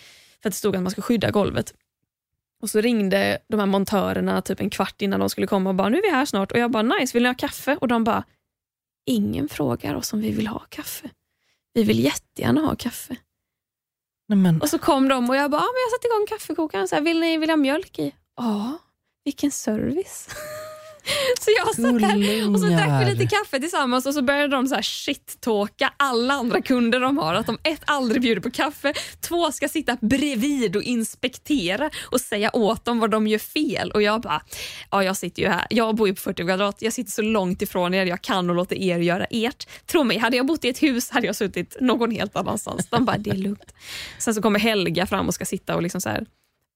[0.42, 1.74] För att det stod att man ska skydda golvet.
[2.62, 5.88] Och så ringde de här montörerna typ en kvart innan de skulle komma och bara
[5.88, 6.52] nu är vi här snart.
[6.52, 7.76] Och jag bara nice, vill ni ha kaffe?
[7.80, 8.24] Och de bara
[9.06, 11.08] ingen frågar oss om vi vill ha kaffe.
[11.72, 13.16] Vi vill jättegärna ha kaffe.
[14.28, 16.88] Nej, men, Och så kom de och jag bara, ah, men jag satte igång kaffekokaren.
[16.88, 18.14] Så här, vill ni vill ha mjölk i?
[18.36, 18.78] Ja,
[19.24, 20.28] vilken service.
[21.40, 24.66] så jag satt där och så drack vi lite kaffe tillsammans och så började de
[24.66, 27.34] så här shit-talka alla andra kunder de har.
[27.34, 32.50] Att de ett, aldrig bjuder på kaffe, två ska sitta bredvid och inspektera och säga
[32.56, 33.90] åt dem vad de gör fel.
[33.90, 34.42] Och jag bara,
[34.90, 37.62] ja jag sitter ju här, jag bor ju på 40 kvadrat, jag sitter så långt
[37.62, 39.68] ifrån er jag kan och låter er göra ert.
[39.86, 42.86] Tro mig, hade jag bott i ett hus hade jag suttit någon helt annanstans.
[42.90, 43.74] De bara, det är lugnt.
[44.18, 46.26] Sen så kommer Helga fram och ska sitta och liksom så här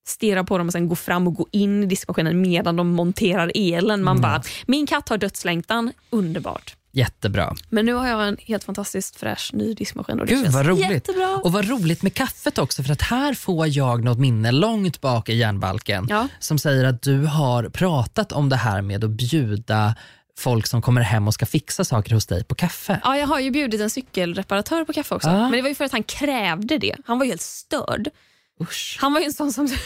[0.06, 3.52] stirra på dem och sen gå fram och gå in i diskmaskinen medan de monterar
[3.54, 4.02] elen.
[4.04, 6.76] Man bara, min katt har dödslängtan, underbart.
[6.92, 7.54] Jättebra.
[7.68, 10.90] Men nu har jag en helt fantastiskt fräsch ny diskmaskin och det Gud vad roligt.
[10.90, 11.36] jättebra.
[11.44, 15.28] Och vad roligt med kaffet också för att här får jag något minne långt bak
[15.28, 16.28] i järnbalken Ja.
[16.38, 19.94] som säger att du har pratat om det här med att bjuda
[20.38, 23.00] folk som kommer hem och ska fixa saker hos dig på kaffe.
[23.04, 25.28] Ja, jag har ju bjudit en cykelreparatör på kaffe också.
[25.28, 25.42] Ah.
[25.42, 26.96] Men det var ju för att han krävde det.
[27.06, 28.08] Han var ju helt störd.
[28.60, 28.98] Usch.
[29.00, 29.68] Han var ju en sån som...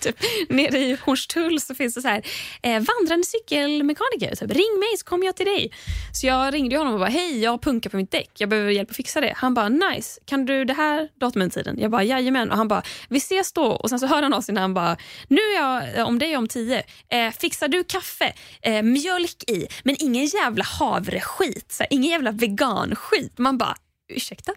[0.00, 0.16] Typ,
[0.48, 2.22] nere i Hornstull så finns det så här,
[2.62, 4.34] eh, vandrande cykelmekaniker.
[4.36, 5.70] Typ, Ring mig så kommer jag till dig.
[6.12, 8.30] Så jag ringde honom och bara, hej jag har punka på mitt däck.
[8.38, 9.32] Jag behöver hjälp att fixa det.
[9.36, 10.20] Han bara, nice.
[10.24, 11.78] Kan du det här datumet tiden?
[11.78, 12.50] Jag bara, jajamän.
[12.50, 13.64] Och han bara, vi ses då.
[13.64, 14.96] Och sen så hörde han av sig när han bara,
[15.28, 16.82] nu är jag eh, om dig om tio.
[17.10, 18.32] Eh, fixar du kaffe?
[18.62, 21.72] Eh, mjölk i, men ingen jävla havreskit.
[21.72, 23.38] Så här, ingen jävla veganskit.
[23.38, 23.76] Man bara,
[24.08, 24.52] ursäkta?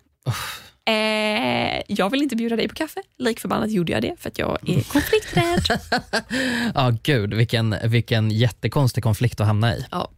[0.96, 3.02] Eh, jag vill inte bjuda dig på kaffe.
[3.18, 5.80] Lik förbannat gjorde jag det för att jag är konflikträdd.
[6.76, 9.86] Ja, gud vilken, vilken jättekonstig konflikt att hamna i.
[9.92, 10.12] ja.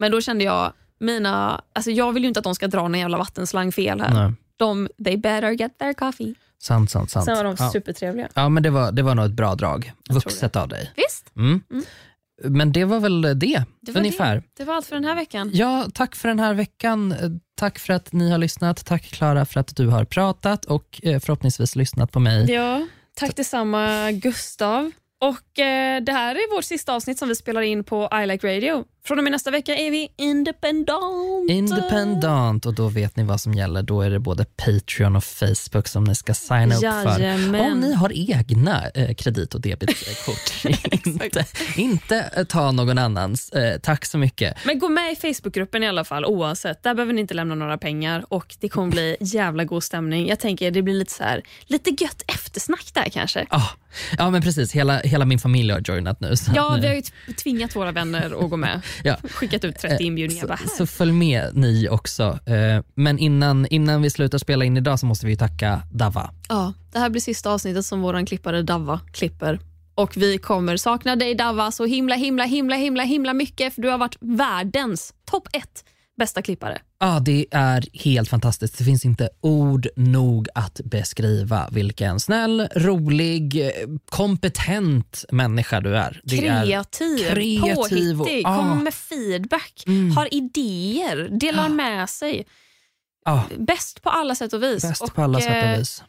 [0.00, 3.00] Men då kände jag, mina, alltså jag vill ju inte att de ska dra någon
[3.00, 4.14] jävla vattenslang fel här.
[4.14, 4.32] Nej.
[4.56, 6.34] De, they better get their coffee.
[6.62, 7.24] Sant, sant, sant.
[7.24, 7.70] Sen var de ja.
[7.70, 8.28] supertrevliga.
[8.34, 9.92] ja, men det var, det var nog ett bra drag.
[10.08, 10.92] tror Vuxet av dig.
[10.96, 11.60] Visst, Mm.
[11.70, 11.84] Mm.
[12.44, 14.36] Men det var väl det, det var ungefär.
[14.36, 14.42] det.
[14.56, 15.50] Det var allt för den här veckan.
[15.54, 17.14] Ja, tack för den här veckan.
[17.56, 18.84] Tack för att ni har lyssnat.
[18.86, 22.50] Tack Klara för att du har pratat och eh, förhoppningsvis lyssnat på mig.
[22.52, 22.86] Ja,
[23.16, 24.90] tack detsamma Gustav.
[25.20, 28.56] Och eh, Det här är vårt sista avsnitt som vi spelar in på I Like
[28.56, 28.84] Radio.
[29.08, 31.50] Från och med nästa vecka är vi independent.
[31.50, 33.82] Independent och då vet ni vad som gäller.
[33.82, 37.20] Då är det både Patreon och Facebook som ni ska signa upp för.
[37.20, 37.72] Jajamän.
[37.72, 40.64] Om ni har egna eh, kredit och debetkort.
[41.06, 41.44] inte,
[41.76, 43.50] inte eh, ta någon annans.
[43.50, 44.56] Eh, tack så mycket.
[44.64, 46.82] Men gå med i Facebookgruppen i alla fall oavsett.
[46.82, 50.28] Där behöver ni inte lämna några pengar och det kommer bli jävla god stämning.
[50.28, 53.46] Jag tänker det blir lite så här, lite gött eftersnack där kanske.
[53.50, 53.68] Ah,
[54.18, 56.34] ja men precis, hela, hela min familj har joinat nu.
[56.54, 57.02] Ja, att, vi har ju
[57.34, 58.80] tvingat våra vänner att gå med.
[59.04, 59.16] Ja.
[59.30, 60.46] Skickat ut 30 inbjudningar.
[60.46, 62.38] Bara, Så, så följ med ni också.
[62.46, 66.30] Eh, Men innan, innan vi slutar spela in idag så måste vi tacka Dava.
[66.48, 69.60] Ja, det här blir sista avsnittet som våran klippare Davva klipper.
[69.94, 73.88] Och vi kommer sakna dig Davva så himla himla himla himla himla mycket för du
[73.88, 75.84] har varit världens topp ett
[76.18, 76.78] bästa klippare.
[77.00, 78.78] Ja, det är helt fantastiskt.
[78.78, 83.70] Det finns inte ord nog att beskriva vilken snäll, rolig, eh,
[84.10, 86.20] kompetent människa du är.
[86.24, 88.56] Det är Kreativ, kreativ och- påhittig, ah.
[88.56, 90.16] kommer med feedback, Mm.
[90.16, 92.46] har idéer, delar med sig.
[93.24, 94.82] ja, Bäst på alla sätt och vis.
[94.82, 96.02] bäst på alla sätt eh, och vis.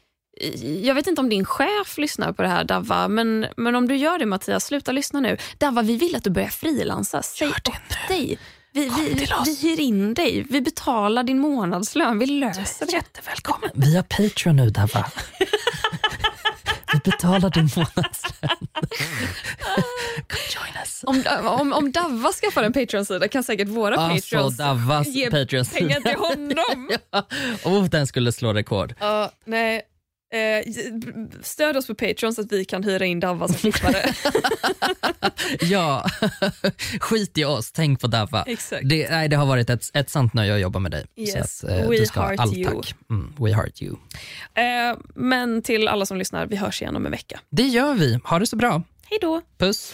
[0.83, 3.95] Jag vet inte om din chef lyssnar på det här Davva, men, men om du
[3.95, 5.37] gör det Mattias, sluta lyssna nu.
[5.57, 7.21] Davva, vi vill att du börjar frilansa.
[7.21, 8.39] Säg upp dig.
[8.71, 9.47] Vi, Kom vi, till oss.
[9.63, 10.45] vi hyr in dig.
[10.49, 12.19] Vi betalar din månadslön.
[12.19, 12.91] Vi löser det.
[12.91, 13.69] Jättevälkommen.
[13.73, 15.05] Vi har Patreon nu, Dava.
[16.93, 18.67] vi betalar din månadslön.
[20.27, 21.03] Come join us.
[21.03, 25.65] Om, om, om Davva skaffar en Patreon-sida kan säkert våra Alltså Patreons Davas ge Patreon.
[25.65, 26.89] pengar till honom.
[27.11, 27.27] ja.
[27.63, 28.93] oh, den skulle slå rekord.
[28.99, 29.81] Ja, nej.
[30.31, 30.73] Eh,
[31.43, 34.13] stöd oss på Patreon så att vi kan hyra in Davva som klippare.
[35.61, 36.05] Ja,
[36.99, 38.43] skit i oss, tänk på.
[38.47, 38.89] Exakt.
[38.89, 41.05] Det, nej, det har varit ett, ett sant nöje att jobba med dig.
[41.15, 42.81] Yes, Så att, eh, we heart allt you.
[43.09, 43.95] Mm, we heart you.
[44.53, 47.39] Eh, men till alla som lyssnar, vi hörs igen om en vecka.
[47.49, 48.19] Det gör vi.
[48.23, 48.83] Ha det så bra.
[49.09, 49.41] Hej då!
[49.57, 49.93] Puss.